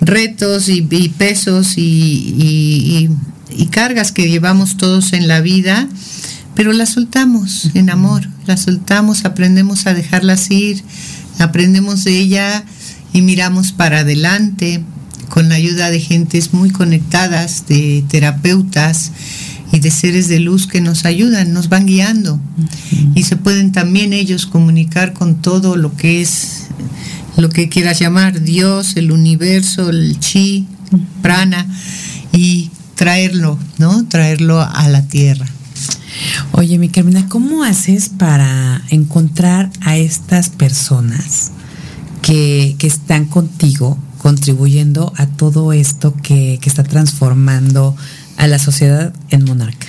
[0.00, 0.82] retos y,
[1.16, 3.08] pesos y,
[3.50, 5.88] y, cargas que llevamos todos en la vida,
[6.54, 10.82] pero las soltamos en amor, las soltamos, aprendemos a dejarlas ir,
[11.38, 12.64] aprendemos de ella
[13.12, 14.82] y miramos para adelante
[15.28, 19.12] con la ayuda de gentes muy conectadas, de terapeutas
[19.76, 22.40] y de seres de luz que nos ayudan, nos van guiando.
[23.14, 26.68] Y se pueden también ellos comunicar con todo lo que es,
[27.36, 30.66] lo que quieras llamar, Dios, el universo, el chi,
[31.20, 31.66] prana,
[32.32, 34.06] y traerlo, ¿no?
[34.08, 35.44] Traerlo a la tierra.
[36.52, 41.52] Oye, mi Carmina, ¿cómo haces para encontrar a estas personas
[42.22, 47.94] que, que están contigo contribuyendo a todo esto que, está transformando
[48.36, 49.86] a la sociedad en Monarca?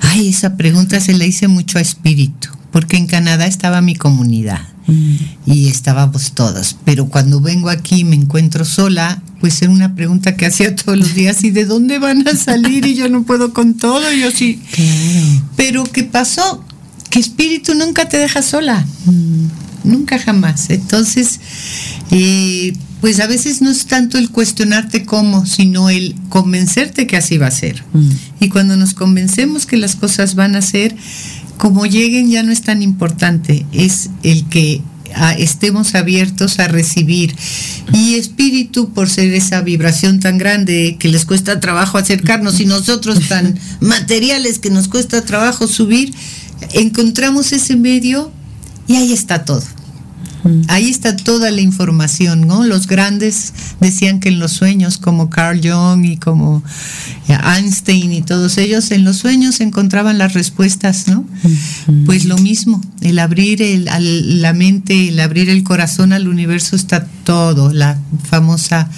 [0.00, 4.60] Ay, esa pregunta se la hice mucho a Espíritu, porque en Canadá estaba mi comunidad
[4.86, 5.16] mm.
[5.46, 10.36] y estábamos todos, pero cuando vengo aquí y me encuentro sola, pues era una pregunta
[10.36, 12.86] que hacía todos los días, ¿y de dónde van a salir?
[12.86, 14.60] Y yo no puedo con todo, yo sí.
[15.56, 16.64] Pero ¿qué pasó?
[17.10, 19.46] Que Espíritu nunca te deja sola, mm.
[19.84, 20.70] nunca jamás.
[20.70, 21.40] Entonces,
[22.10, 27.38] eh, pues a veces no es tanto el cuestionarte cómo, sino el convencerte que así
[27.38, 27.84] va a ser.
[27.92, 28.10] Mm.
[28.40, 30.96] Y cuando nos convencemos que las cosas van a ser,
[31.58, 34.82] como lleguen ya no es tan importante, es el que
[35.38, 37.34] estemos abiertos a recibir.
[37.92, 43.28] Y espíritu, por ser esa vibración tan grande que les cuesta trabajo acercarnos y nosotros
[43.28, 46.12] tan materiales que nos cuesta trabajo subir,
[46.72, 48.32] encontramos ese medio
[48.86, 49.62] y ahí está todo.
[50.68, 52.64] Ahí está toda la información, ¿no?
[52.64, 56.62] Los grandes decían que en los sueños, como Carl Jung y como
[57.28, 61.24] eh, Einstein y todos ellos, en los sueños encontraban las respuestas, ¿no?
[62.06, 63.60] Pues lo mismo, el abrir
[64.00, 67.98] la mente, el abrir el corazón al universo está todo, la
[68.30, 68.88] famosa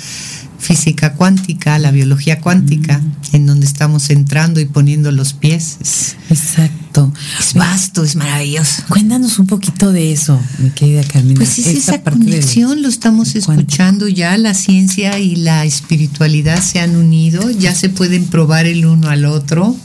[0.60, 3.36] física cuántica, la biología cuántica, mm.
[3.36, 6.16] en donde estamos entrando y poniendo los pies.
[6.28, 7.12] Exacto.
[7.38, 8.82] Es vasto, es maravilloso.
[8.88, 11.36] Cuéntanos un poquito de eso, mi querida Carmina.
[11.36, 16.96] Pues es esa conexión, lo estamos escuchando ya, la ciencia y la espiritualidad se han
[16.96, 19.76] unido, ya se pueden probar el uno al otro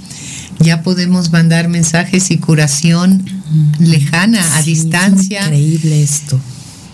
[0.59, 3.25] ya podemos mandar mensajes y curación
[3.77, 3.83] mm.
[3.83, 5.41] lejana, a distancia.
[5.41, 6.39] Es increíble esto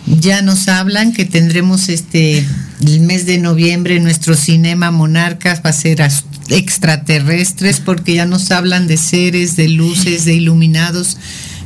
[0.07, 2.45] ya nos hablan que tendremos este
[2.81, 6.01] el mes de noviembre nuestro cinema Monarcas va a ser
[6.49, 11.17] extraterrestres porque ya nos hablan de seres, de luces, de iluminados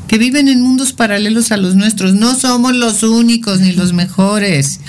[0.08, 2.13] que viven en mundos paralelos a los nuestros.
[2.13, 4.80] No somos los únicos ni los mejores.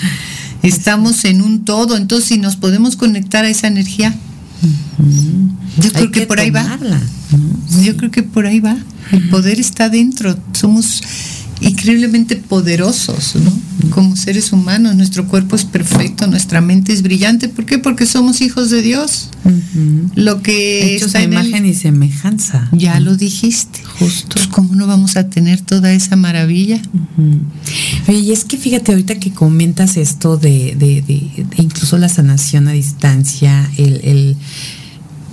[0.63, 4.15] Estamos en un todo, entonces si nos podemos conectar a esa energía,
[5.79, 6.77] yo creo que, por ahí va.
[7.81, 8.77] Yo creo que por ahí va.
[9.11, 10.37] El poder está dentro.
[10.53, 11.01] Somos
[11.61, 13.51] increíblemente poderosos, ¿no?
[13.89, 17.47] Como seres humanos, nuestro cuerpo es perfecto, nuestra mente es brillante.
[17.47, 17.77] ¿Por qué?
[17.77, 19.29] Porque somos hijos de Dios.
[20.15, 22.69] Lo que Hechos está imagen y semejanza.
[22.71, 23.83] Ya lo dijiste.
[23.99, 24.35] Justo.
[24.35, 26.81] Pues, ¿cómo no vamos a tener toda esa maravilla?
[28.07, 32.71] y es que fíjate ahorita que comentas esto de, de, de, incluso la sanación a
[32.71, 34.37] distancia, el, el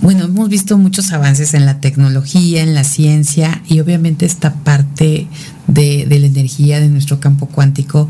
[0.05, 5.27] bueno, hemos visto muchos avances en la tecnología, en la ciencia y obviamente esta parte
[5.65, 8.07] de, la energía de nuestro campo cuántico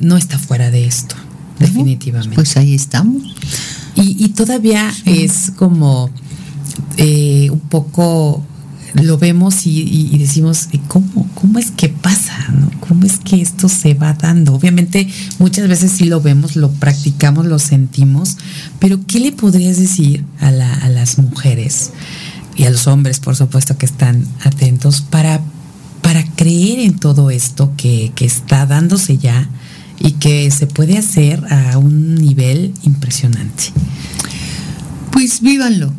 [0.00, 1.14] no está fuera de esto,
[1.60, 2.34] definitivamente.
[2.34, 3.22] Pues ahí estamos.
[3.94, 6.10] Y, todavía es como
[6.96, 8.44] eh, un poco
[9.02, 12.34] lo vemos y, decimos, ¿cómo, ¿cómo es que pasa?
[12.80, 14.54] ¿Cómo es que esto se va dando?
[14.54, 18.38] Obviamente muchas veces sí lo vemos, lo practicamos, lo sentimos,
[18.78, 21.90] pero ¿qué le podrías decir a, las mujeres
[22.56, 25.40] y a los hombres, por supuesto, que están atentos para,
[26.00, 29.48] para creer en todo esto que, que está dándose ya
[29.98, 33.64] y que se puede hacer a un nivel impresionante?
[35.10, 35.92] Pues vívanlo,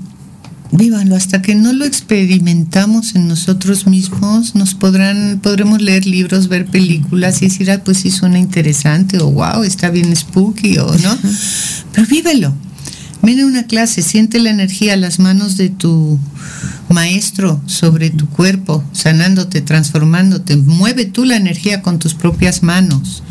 [0.71, 6.65] vívanlo hasta que no lo experimentamos en nosotros mismos nos podrán podremos leer libros ver
[6.65, 11.17] películas y decir ah pues sí suena interesante o wow está bien spooky o no
[11.93, 12.53] pero vívelo
[13.27, 16.17] Ven a una clase, siente la energía, las manos de tu
[16.87, 20.55] maestro sobre tu cuerpo, sanándote, transformándote.
[20.55, 23.23] Mueve tú la energía con tus propias manos,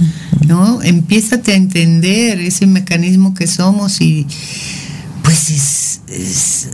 [0.46, 0.82] ¿no?
[0.82, 4.26] Empiézate a entender ese mecanismo que somos y
[5.22, 6.68] pues es,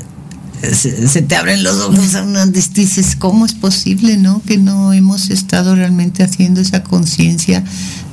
[0.71, 4.41] se, te abren los ojos a una dices, ¿cómo es posible, no?
[4.47, 7.65] Que no hemos estado realmente haciendo esa conciencia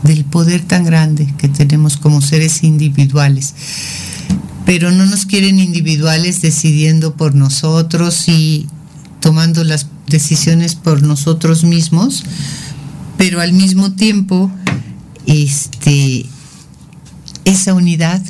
[0.03, 3.53] del poder tan grande que tenemos como seres individuales.
[4.65, 8.67] Pero no nos quieren individuales decidiendo por nosotros y
[9.19, 12.23] tomando las decisiones por nosotros mismos,
[13.17, 14.51] pero al mismo tiempo,
[15.27, 16.25] este,
[17.45, 18.21] esa unidad,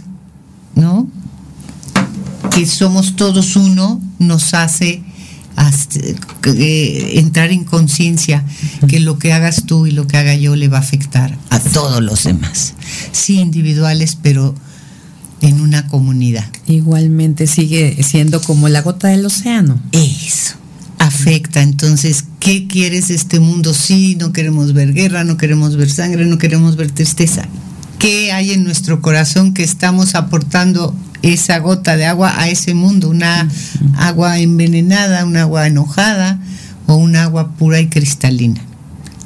[0.76, 1.08] ¿no?
[2.52, 5.04] Que somos todos uno, nos hace
[6.46, 8.46] eh, entrar en conciencia
[8.88, 11.60] que lo que hagas tú y lo que haga yo le va a afectar a
[11.60, 12.74] todos los demás.
[13.12, 14.56] Sí, individuales, pero
[15.42, 16.46] en una comunidad.
[16.68, 19.82] Igualmente sigue siendo como la gota del océano.
[19.92, 20.60] Eso
[21.00, 21.62] afecta.
[21.62, 23.74] Entonces, ¿qué quieres de este mundo?
[23.74, 27.48] Sí, no queremos ver guerra, no queremos ver sangre, no queremos ver tristeza.
[27.98, 33.10] ¿Qué hay en nuestro corazón que estamos aportando esa gota de agua a ese mundo?
[33.10, 33.48] Una
[33.98, 36.40] agua envenenada, un agua enojada
[36.88, 38.62] o un agua pura y cristalina.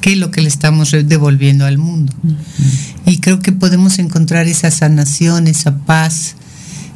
[0.00, 2.12] ¿Qué es lo que le estamos devolviendo al mundo?
[3.06, 6.34] Y creo que podemos encontrar esa sanación, esa paz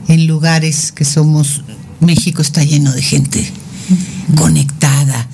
[0.09, 1.62] en lugares que somos.
[2.01, 3.51] México está lleno de gente
[4.36, 5.26] conectada,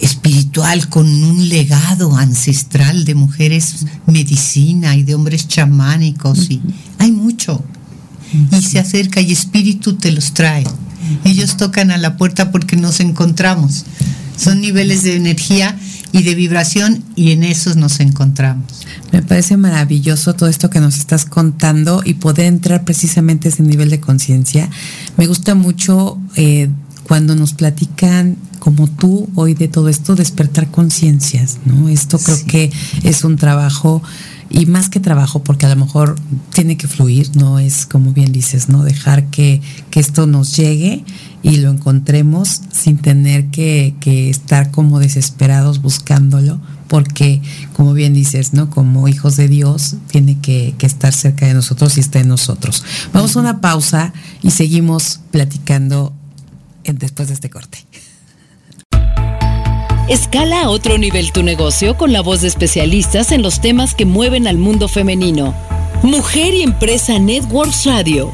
[0.00, 6.48] espiritual, con un legado ancestral de mujeres medicina y de hombres chamánicos.
[6.48, 6.62] Y
[6.98, 7.64] hay mucho.
[8.52, 10.64] Y se acerca y espíritu te los trae.
[11.24, 13.84] Ellos tocan a la puerta porque nos encontramos.
[14.36, 15.78] Son niveles de energía
[16.12, 18.64] y de vibración y en esos nos encontramos.
[19.12, 23.62] Me parece maravilloso todo esto que nos estás contando y poder entrar precisamente a ese
[23.62, 24.68] nivel de conciencia.
[25.16, 26.68] Me gusta mucho eh,
[27.04, 31.90] cuando nos platican como tú hoy de todo esto, despertar conciencias, ¿no?
[31.90, 32.72] Esto creo que
[33.02, 34.02] es un trabajo
[34.54, 36.14] y más que trabajo, porque a lo mejor
[36.52, 38.84] tiene que fluir, no es como bien dices, ¿no?
[38.84, 41.04] Dejar que, que esto nos llegue
[41.42, 47.42] y lo encontremos sin tener que, que estar como desesperados buscándolo, porque
[47.72, 48.70] como bien dices, ¿no?
[48.70, 52.84] Como hijos de Dios, tiene que, que estar cerca de nosotros y está en nosotros.
[53.12, 56.14] Vamos a una pausa y seguimos platicando
[56.84, 57.83] después de este corte.
[60.06, 64.04] Escala a otro nivel tu negocio con la voz de especialistas en los temas que
[64.04, 65.54] mueven al mundo femenino.
[66.02, 68.30] Mujer y Empresa Networks Radio.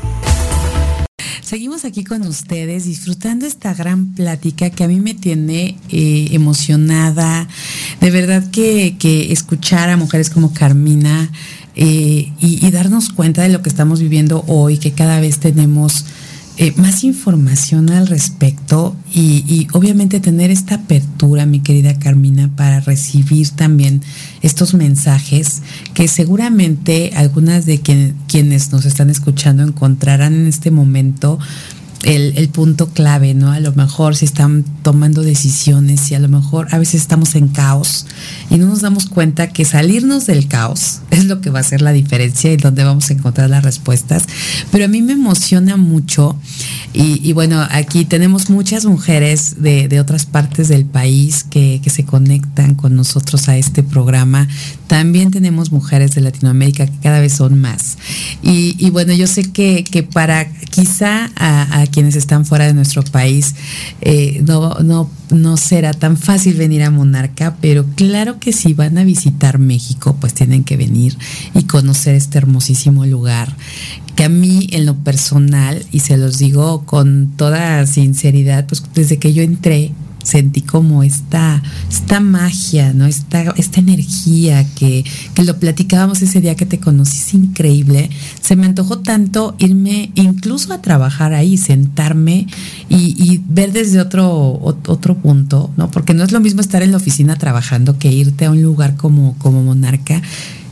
[1.42, 7.46] Seguimos aquí con ustedes disfrutando esta gran plática que a mí me tiene eh, emocionada.
[8.00, 8.96] De verdad que,
[9.30, 11.30] escuchar a mujeres como Carmina
[11.76, 16.04] eh, y darnos cuenta de lo que estamos viviendo hoy, que cada vez tenemos
[16.62, 23.48] eh, más información al respecto y, obviamente tener esta apertura, mi querida Carmina, para recibir
[23.48, 24.02] también
[24.42, 25.62] estos mensajes
[25.94, 31.38] que seguramente algunas de quienes nos están escuchando encontrarán en este momento
[32.03, 33.53] el, punto clave, ¿no?
[33.53, 37.48] A lo mejor si están tomando decisiones y a lo mejor a veces estamos en
[37.48, 38.07] caos
[38.48, 41.82] y no nos damos cuenta que salirnos del caos es lo que va a hacer
[41.82, 44.24] la diferencia y donde vamos a encontrar las respuestas.
[44.70, 46.36] Pero a mí me emociona mucho
[46.92, 52.94] y, bueno, aquí tenemos muchas mujeres de, otras partes del país que, se conectan con
[52.94, 54.46] nosotros a este programa.
[54.86, 57.98] También tenemos mujeres de Latinoamérica que cada vez son más.
[58.42, 63.55] Y, bueno, yo sé que, para quizá a, quienes están fuera de nuestro país
[64.01, 68.99] eh, no, no, no será tan fácil venir a Monarca, pero claro que si van
[68.99, 71.16] a visitar México, pues tienen que venir
[71.55, 73.55] y conocer este hermosísimo lugar
[74.16, 79.18] que a mí en lo personal, y se los digo con toda sinceridad, pues desde
[79.18, 83.06] que yo entré, sentí como esta, esta magia, ¿no?
[83.06, 85.04] Esta, esta energía que,
[85.34, 88.10] que, lo platicábamos ese día que te conocí, es increíble.
[88.40, 92.46] Se me antojó tanto irme incluso a trabajar ahí, sentarme
[92.88, 95.90] y, ver desde otro, otro punto, ¿no?
[95.90, 98.96] Porque no es lo mismo estar en la oficina trabajando que irte a un lugar
[98.96, 100.22] como, como Monarca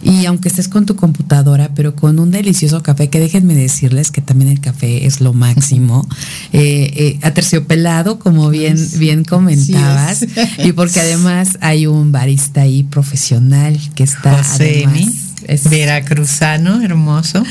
[0.09, 4.23] y aunque estés con tu computadora, pero con un delicioso café, que déjenme decirles que
[4.23, 6.09] también el café es lo máximo,
[6.53, 10.27] eh, eh, aterciopelado, como bien, bien comentabas,
[10.65, 15.09] y porque además hay un barista ahí profesional que está además,
[15.47, 17.43] es veracruzano, hermoso.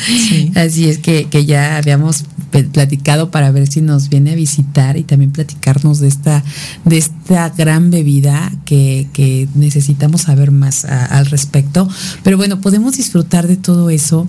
[0.55, 2.25] Así es que, que ya habíamos
[2.65, 6.43] platicado para ver si nos viene a visitar y también platicarnos de esta,
[6.85, 11.89] de esta gran bebida que, que necesitamos saber más al respecto.
[12.23, 14.27] Pero bueno, podemos disfrutar de todo eso.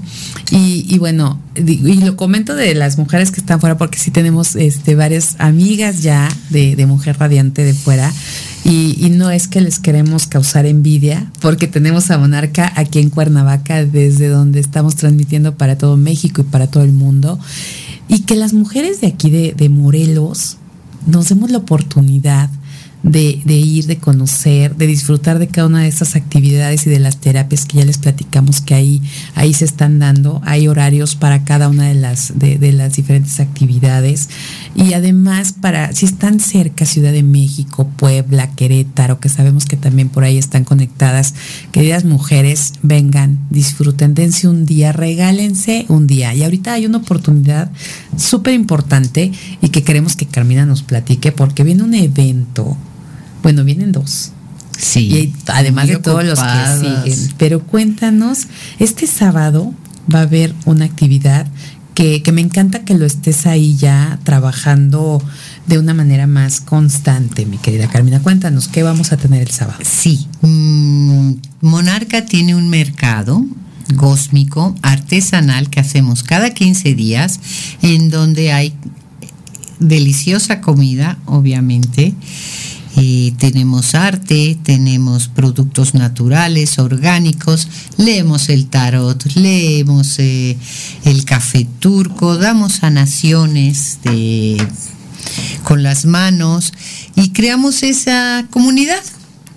[0.50, 4.56] Y, y, bueno, y lo comento de las mujeres que están fuera, porque sí tenemos
[4.56, 8.12] este, varias amigas ya de, Mujer Radiante de fuera.
[8.64, 13.84] Y, no es que les queremos causar envidia, porque tenemos a Monarca aquí en Cuernavaca,
[13.84, 17.38] desde donde estamos transmitiendo para todo México y para todo el mundo
[18.08, 20.56] y que las mujeres de aquí de, de Morelos
[21.06, 22.50] nos demos la oportunidad
[23.02, 26.98] de, de, ir, de conocer, de disfrutar de cada una de estas actividades y de
[26.98, 29.02] las terapias que ya les platicamos que ahí,
[29.34, 30.40] ahí se están dando.
[30.44, 34.28] Hay horarios para cada una de las, de, de las diferentes actividades.
[34.74, 40.08] Y además, para, si están cerca, Ciudad de México, Puebla, Querétaro, que sabemos que también
[40.08, 41.34] por ahí están conectadas,
[41.72, 46.34] queridas mujeres, vengan, disfruten, dense un día, regálense un día.
[46.34, 47.70] Y ahorita hay una oportunidad
[48.16, 49.32] súper importante
[49.62, 52.76] y que queremos que Carmina nos platique porque viene un evento
[53.42, 54.32] bueno, vienen dos.
[54.78, 55.00] Sí.
[55.00, 56.82] Y además de todos ocupadas.
[56.82, 57.34] los que siguen.
[57.36, 58.46] Pero cuéntanos,
[58.78, 59.74] este sábado
[60.12, 61.46] va a haber una actividad
[61.94, 65.20] que, que, me encanta que lo estés ahí ya trabajando
[65.66, 68.20] de una manera más constante, mi querida Carmina.
[68.20, 69.80] Cuéntanos, ¿qué vamos a tener el sábado?
[69.82, 70.28] Sí.
[70.42, 73.44] Mm, Monarca tiene un mercado
[73.96, 77.40] cósmico artesanal que hacemos cada 15 días
[77.82, 78.74] en donde hay
[79.78, 82.14] deliciosa comida, obviamente.
[83.38, 90.56] Tenemos arte, tenemos productos naturales, orgánicos, leemos el tarot, leemos eh,
[91.04, 94.60] el café turco, damos sanaciones de,
[95.62, 96.72] con las manos
[97.14, 99.02] y creamos esa comunidad.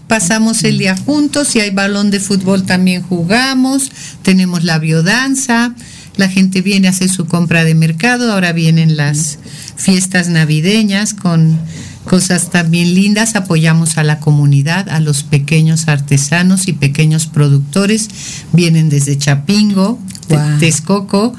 [0.07, 5.73] Pasamos el día juntos, si hay balón de fútbol también jugamos, tenemos la biodanza,
[6.15, 9.39] la gente viene a hacer su compra de mercado, ahora vienen las
[9.77, 11.59] fiestas navideñas con
[12.05, 18.09] cosas también lindas, apoyamos a la comunidad, a los pequeños artesanos y pequeños productores,
[18.53, 19.99] vienen desde Chapingo,
[20.29, 20.59] wow.
[20.59, 21.33] Texcoco,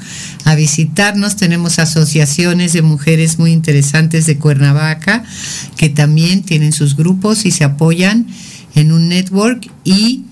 [0.45, 5.23] a visitarnos, tenemos asociaciones de mujeres muy interesantes de Cuernavaca,
[5.77, 8.27] que también tienen sus grupos y se apoyan
[8.75, 10.23] en un network y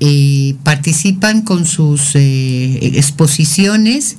[0.00, 4.16] eh, participan con sus eh, exposiciones.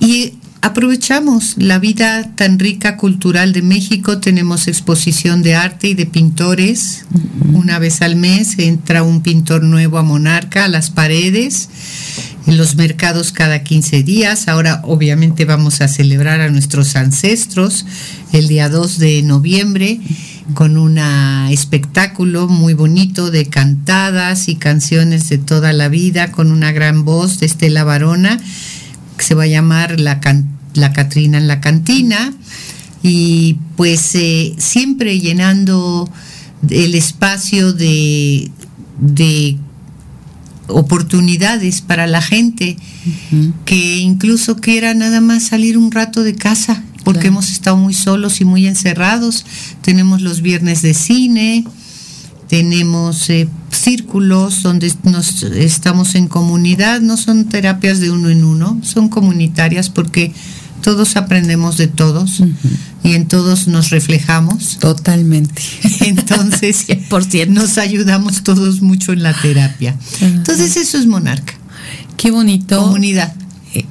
[0.00, 0.34] Y
[0.66, 7.04] aprovechamos la vida tan rica cultural de México, tenemos exposición de arte y de pintores,
[7.52, 11.68] una vez al mes entra un pintor nuevo a Monarca, a las paredes,
[12.48, 17.86] en los mercados cada 15 días, ahora obviamente vamos a celebrar a nuestros ancestros
[18.32, 20.00] el día 2 de noviembre
[20.54, 20.98] con un
[21.48, 27.38] espectáculo muy bonito de cantadas y canciones de toda la vida, con una gran voz
[27.38, 28.40] de Estela Varona,
[29.16, 32.32] que se va a llamar La, Can la Catrina en la Cantina,
[33.02, 36.10] y pues eh, siempre llenando
[36.68, 38.50] el espacio de,
[38.98, 39.56] de
[40.68, 43.52] oportunidades para la gente uh -huh.
[43.64, 47.34] que incluso quiera nada más salir un rato de casa porque claro.
[47.34, 49.46] hemos estado muy solos y muy encerrados.
[49.80, 51.64] Tenemos los viernes de cine,
[52.48, 58.80] tenemos eh, círculos donde nos estamos en comunidad, no son terapias de uno en uno,
[58.82, 60.32] son comunitarias porque
[60.86, 62.76] todos aprendemos de todos uh -huh.
[63.02, 64.78] y en todos nos reflejamos.
[64.78, 65.60] Totalmente.
[66.02, 66.86] Entonces,
[67.48, 69.96] nos ayudamos todos mucho en la terapia.
[69.98, 70.34] Uh -huh.
[70.36, 71.54] Entonces, eso es Monarca.
[72.16, 72.80] Qué bonito.
[72.80, 73.34] Comunidad.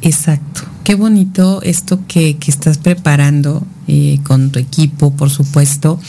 [0.01, 0.61] Exacto.
[0.85, 5.99] Qué bonito esto que, que estás preparando eh, con tu equipo, por supuesto.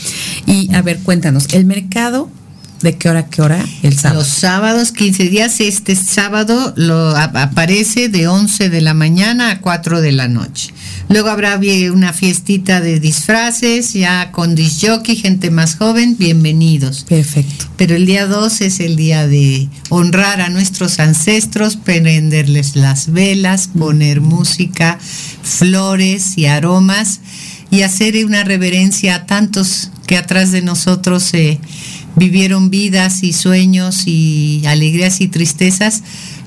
[0.46, 2.30] Y a ver, cuéntanos, el mercado
[2.82, 3.64] ¿De qué hora a qué hora?
[3.82, 4.20] El sábado.
[4.20, 5.60] Los sábados, 15 días.
[5.60, 10.74] Este sábado lo aparece de 11 de la mañana a 4 de la noche.
[11.08, 11.58] Luego habrá
[11.92, 17.04] una fiestita de disfraces, ya con disjockey, gente más joven, bienvenidos.
[17.08, 17.66] Perfecto.
[17.76, 23.68] Pero el día 2 es el día de honrar a nuestros ancestros, prenderles las velas,
[23.68, 24.98] poner música,
[25.42, 27.20] flores y aromas
[27.70, 31.48] y hacer una reverencia a tantos que atrás de nosotros se...
[31.52, 31.60] Eh,
[32.16, 36.02] vivieron vidas y sueños y alegrías y tristezas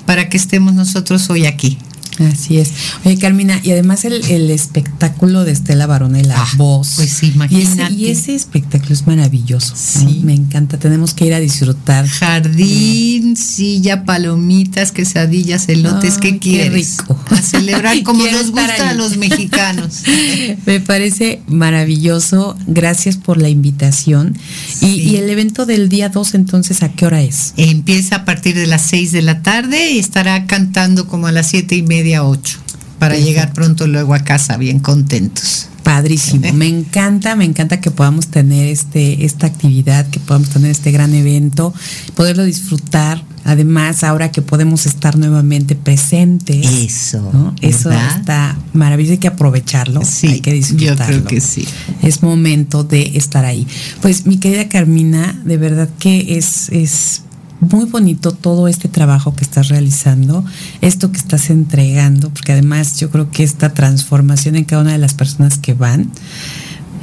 [0.05, 1.77] para que estemos nosotros hoy aquí.
[2.19, 2.71] Así es.
[3.05, 6.93] Oye, Carmina, y además el, el espectáculo de Estela Barona y la ah, voz.
[6.97, 7.55] Pues imagínate.
[7.55, 9.73] Y ese, y ese espectáculo es maravilloso.
[9.77, 10.19] Sí.
[10.19, 10.25] ¿no?
[10.25, 10.77] Me encanta.
[10.77, 12.07] Tenemos que ir a disfrutar.
[12.07, 16.15] Jardín, silla, palomitas, quesadillas, elotes.
[16.15, 16.97] Ay, ¿Qué quieres?
[16.97, 17.19] Qué rico.
[17.29, 20.03] A celebrar como nos gusta a los mexicanos.
[20.65, 22.57] Me parece maravilloso.
[22.67, 24.37] Gracias por la invitación.
[24.67, 24.87] Sí.
[24.87, 27.53] Y, y, el evento del día 2, entonces, ¿a qué hora es?
[27.55, 31.47] Empieza a partir de las 6 de la tarde y estará cantando como a las
[31.47, 32.59] siete y media a 8
[32.99, 33.29] para Perfecto.
[33.29, 35.69] llegar pronto luego a casa bien contentos.
[35.83, 40.91] Padrísimo, me encanta, me encanta que podamos tener este esta actividad, que podamos tener este
[40.91, 41.73] gran evento,
[42.13, 43.23] poderlo disfrutar.
[43.43, 47.55] Además, ahora que podemos estar nuevamente presentes, eso, ¿no?
[47.61, 51.15] eso está maravilloso, hay que aprovecharlo, sí, hay que disfrutarlo.
[51.15, 51.65] Yo creo que sí.
[52.03, 53.65] Es momento de estar ahí.
[54.01, 57.23] Pues mi querida Carmina, de verdad que es es
[57.61, 60.45] muy bonito todo este trabajo que estás realizando,
[60.81, 64.97] esto que estás entregando, porque además yo creo que esta transformación en cada una de
[64.97, 66.09] las personas que van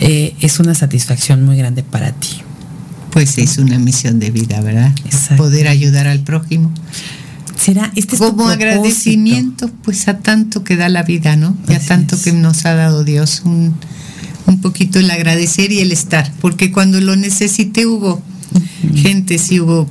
[0.01, 2.43] eh, es una satisfacción muy grande para ti.
[3.11, 4.93] Pues es una misión de vida, ¿verdad?
[5.39, 6.71] Poder ayudar al prójimo.
[7.59, 11.57] Será este como agradecimiento pues a tanto que da la vida, ¿no?
[11.69, 13.75] Y a tanto que nos ha dado Dios un,
[14.47, 18.23] un poquito el agradecer y el estar, porque cuando lo necesité hubo
[18.95, 19.89] gente, sí hubo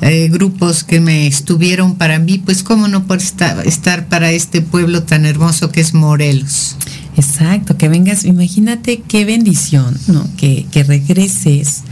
[0.00, 4.60] eh, grupos que me estuvieron para mí, pues cómo no por estar, estar para este
[4.60, 6.76] pueblo tan hermoso que es Morelos.
[7.16, 10.28] Exacto, que vengas, imagínate qué bendición, ¿no?
[10.36, 11.82] Que, que regreses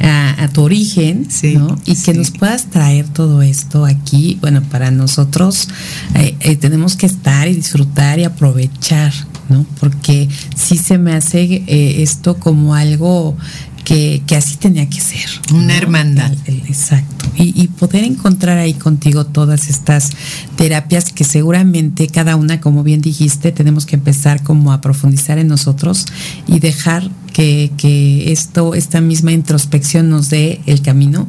[0.00, 1.78] a, tu origen, ¿no?
[1.86, 4.36] Y que nos puedas traer todo esto aquí.
[4.40, 5.68] Bueno, para nosotros
[6.14, 9.12] eh, eh, tenemos que estar y disfrutar y aprovechar,
[9.48, 9.64] ¿no?
[9.80, 13.36] Porque sí se me hace esto como algo
[13.84, 15.28] que, así tenía que ser.
[15.52, 16.32] Una hermandad.
[16.46, 17.26] exacto.
[17.36, 20.10] Y, poder encontrar ahí contigo todas estas
[20.56, 25.48] terapias que seguramente cada una, como bien dijiste, tenemos que empezar como a profundizar en
[25.48, 26.06] nosotros
[26.46, 31.28] y dejar que, esto, esta misma introspección nos dé el camino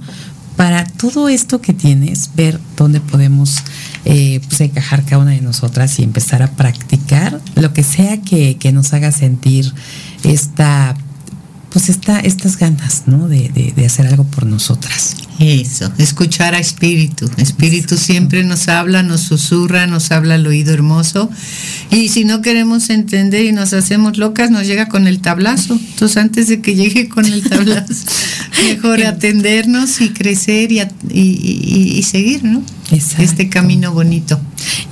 [0.56, 3.58] para todo esto que tienes, ver dónde podemos
[4.06, 8.56] eh, pues encajar cada una de nosotras y empezar a practicar lo que sea que,
[8.56, 9.74] que nos haga sentir
[10.24, 10.96] esta
[11.76, 13.28] pues está estas ganas, ¿no?
[13.28, 15.18] De, de, hacer algo por nosotras.
[15.40, 17.30] Eso, escuchar a Espíritu.
[17.38, 21.30] Espíritu siempre nos habla, nos susurra, nos habla al oído hermoso.
[21.92, 25.74] Y si no queremos entender y nos hacemos locas, nos llega con el tablazo.
[25.74, 28.06] Entonces, antes de que llegue con el tablazo,
[28.64, 30.82] mejor atendernos y crecer y,
[31.12, 32.64] y, y seguir, ¿no?
[32.92, 34.40] este camino bonito.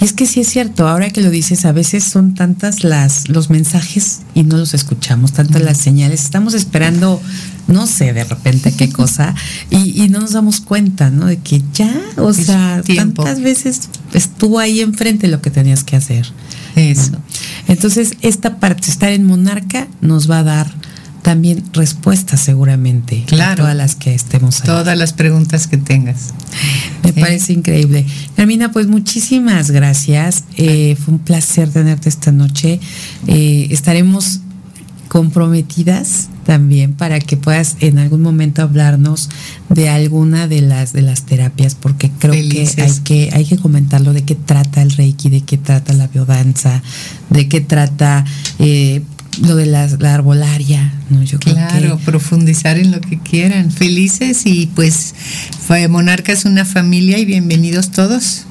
[0.02, 3.30] Y es que sí es cierto, ahora que lo dices, a veces son tantas las
[3.30, 7.22] los mensajes y no los escuchamos, tantas las señales, estamos esperando,
[7.68, 9.36] no sé, de repente qué cosa,
[9.70, 11.26] y, no nos damos cuenta, ¿no?
[11.26, 16.28] De que ya, o sea, tantas veces estuvo ahí enfrente lo que tenías que hacer.
[16.76, 17.18] Eso.
[17.68, 20.74] Entonces, esta parte, estar en Monarca, nos va a dar
[21.24, 24.68] también respuestas seguramente claro, a todas las que estemos ahí.
[24.68, 26.34] Todas las preguntas que tengas.
[27.04, 28.06] Me parece increíble.
[28.36, 30.44] Carmina, pues muchísimas gracias.
[30.58, 32.80] Eh, fue un placer tenerte esta noche.
[33.28, 34.42] Eh, estaremos
[35.08, 39.30] comprometidas también para que puedas en algún momento hablarnos
[39.70, 44.14] de alguna de las de las terapias porque creo que hay que hay que comentarlo
[44.14, 46.82] de qué trata el reiki de qué trata la biodanza
[47.30, 48.26] de qué trata
[48.60, 49.02] eh,
[49.42, 51.24] lo de la, arbolaria, ¿no?
[51.24, 53.72] Yo claro, profundizar en lo que quieran.
[53.72, 55.14] Felices y pues
[55.90, 58.46] Monarca es una familia y bienvenidos todos.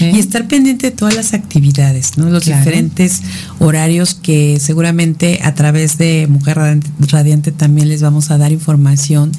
[0.00, 2.30] Y estar pendiente de todas las actividades, ¿no?
[2.30, 3.20] Los diferentes
[3.58, 9.32] horarios que seguramente a través de Mujer Radiante también les vamos a dar información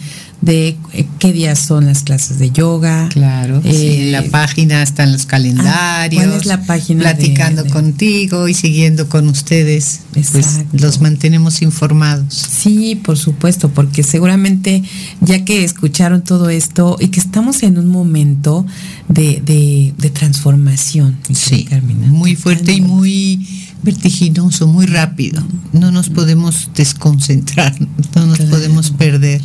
[0.45, 3.09] de eh, qué días son las clases de yoga.
[3.09, 3.61] Claro.
[3.63, 6.23] en la eh, página están los calendarios.
[6.23, 7.01] ¿Cuál es la página?
[7.01, 10.01] Platicando contigo y siguiendo con ustedes.
[10.13, 12.35] Pues los mantenemos informados.
[12.35, 14.83] Sí, por supuesto, porque seguramente
[15.19, 18.65] ya que escucharon todo esto y que estamos en un momento
[19.09, 21.17] de, de, transformación.
[21.33, 21.67] Sí,
[22.07, 23.45] muy fuerte y muy
[23.81, 25.43] vertiginoso, muy rápido.
[25.73, 27.75] No nos podemos desconcentrar,
[28.15, 29.41] no nos podemos perder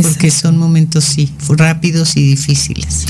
[0.00, 3.06] porque son momentos sí, rápidos y difíciles.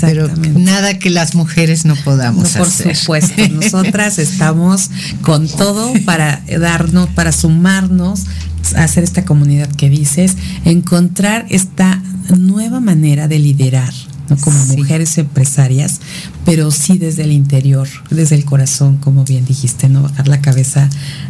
[0.00, 2.86] Pero nada que las mujeres no podamos hacer.
[2.86, 4.90] Por supuesto, nosotras estamos
[5.22, 8.24] con todo para darnos, para sumarnos,
[8.76, 12.02] hacer esta comunidad que dices, encontrar esta
[12.36, 13.92] nueva manera de liderar
[14.28, 14.36] ¿no?
[14.36, 16.00] como mujeres empresarias,
[16.44, 20.02] pero sí desde el interior, desde el corazón, como bien dijiste, ¿no?
[20.02, 20.88] Bajar la cabeza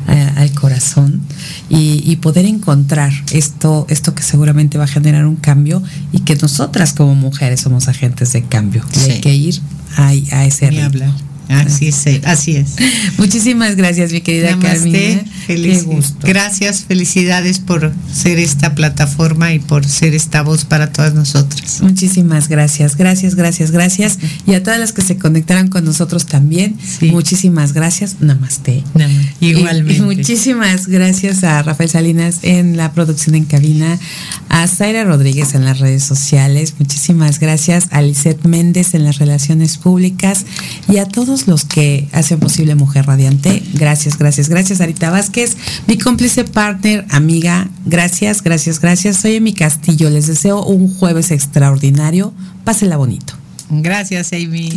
[0.09, 1.23] eh, al corazón
[1.69, 5.83] y, poder encontrar esto, esto que seguramente va a generar un cambio
[6.13, 8.83] y que nosotras como mujeres somos agentes de cambio.
[9.03, 9.61] hay que ir
[9.97, 11.34] a, a ese ritmo.
[11.49, 12.77] Así es, así es.
[13.19, 15.25] Muchísimas gracias, mi querida Carmen.
[15.47, 16.27] Feliz, gusto.
[16.27, 21.81] Gracias, felicidades por ser esta plataforma y por ser esta voz para todas nosotras.
[21.83, 24.19] Muchísimas gracias, gracias, gracias, gracias.
[24.47, 28.17] Y a todas las que se conectaron con nosotros también, muchísimas gracias.
[28.21, 28.83] Namaste.
[28.95, 29.35] Namaste.
[29.41, 29.95] Igualmente.
[29.95, 33.99] Y, muchísimas gracias a Rafael Salinas en la producción en cabina,
[34.49, 39.79] a Zaira Rodríguez en las redes sociales, muchísimas gracias a Lisette Méndez en las relaciones
[39.79, 40.47] públicas
[40.89, 43.63] y a todos los que hacen posible Mujer Radiante.
[43.75, 45.57] Gracias, gracias, gracias, Arita Vázquez,
[45.87, 47.69] mi cómplice, partner, amiga.
[47.85, 49.19] Gracias, gracias, gracias.
[49.19, 50.11] Soy mi Castillo.
[50.11, 52.33] Les deseo un jueves extraordinario.
[52.65, 53.35] Pásela bonito.
[53.71, 54.71] Gracias, Amy.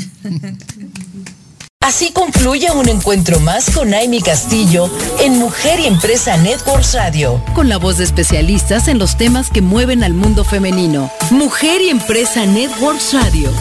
[1.79, 4.89] Así concluye un encuentro más con Amy Castillo
[5.21, 7.41] en Mujer y Empresa Networks Radio.
[7.55, 11.09] Con la voz de especialistas en los temas que mueven al mundo femenino.
[11.31, 13.51] Mujer y Empresa Networks Radio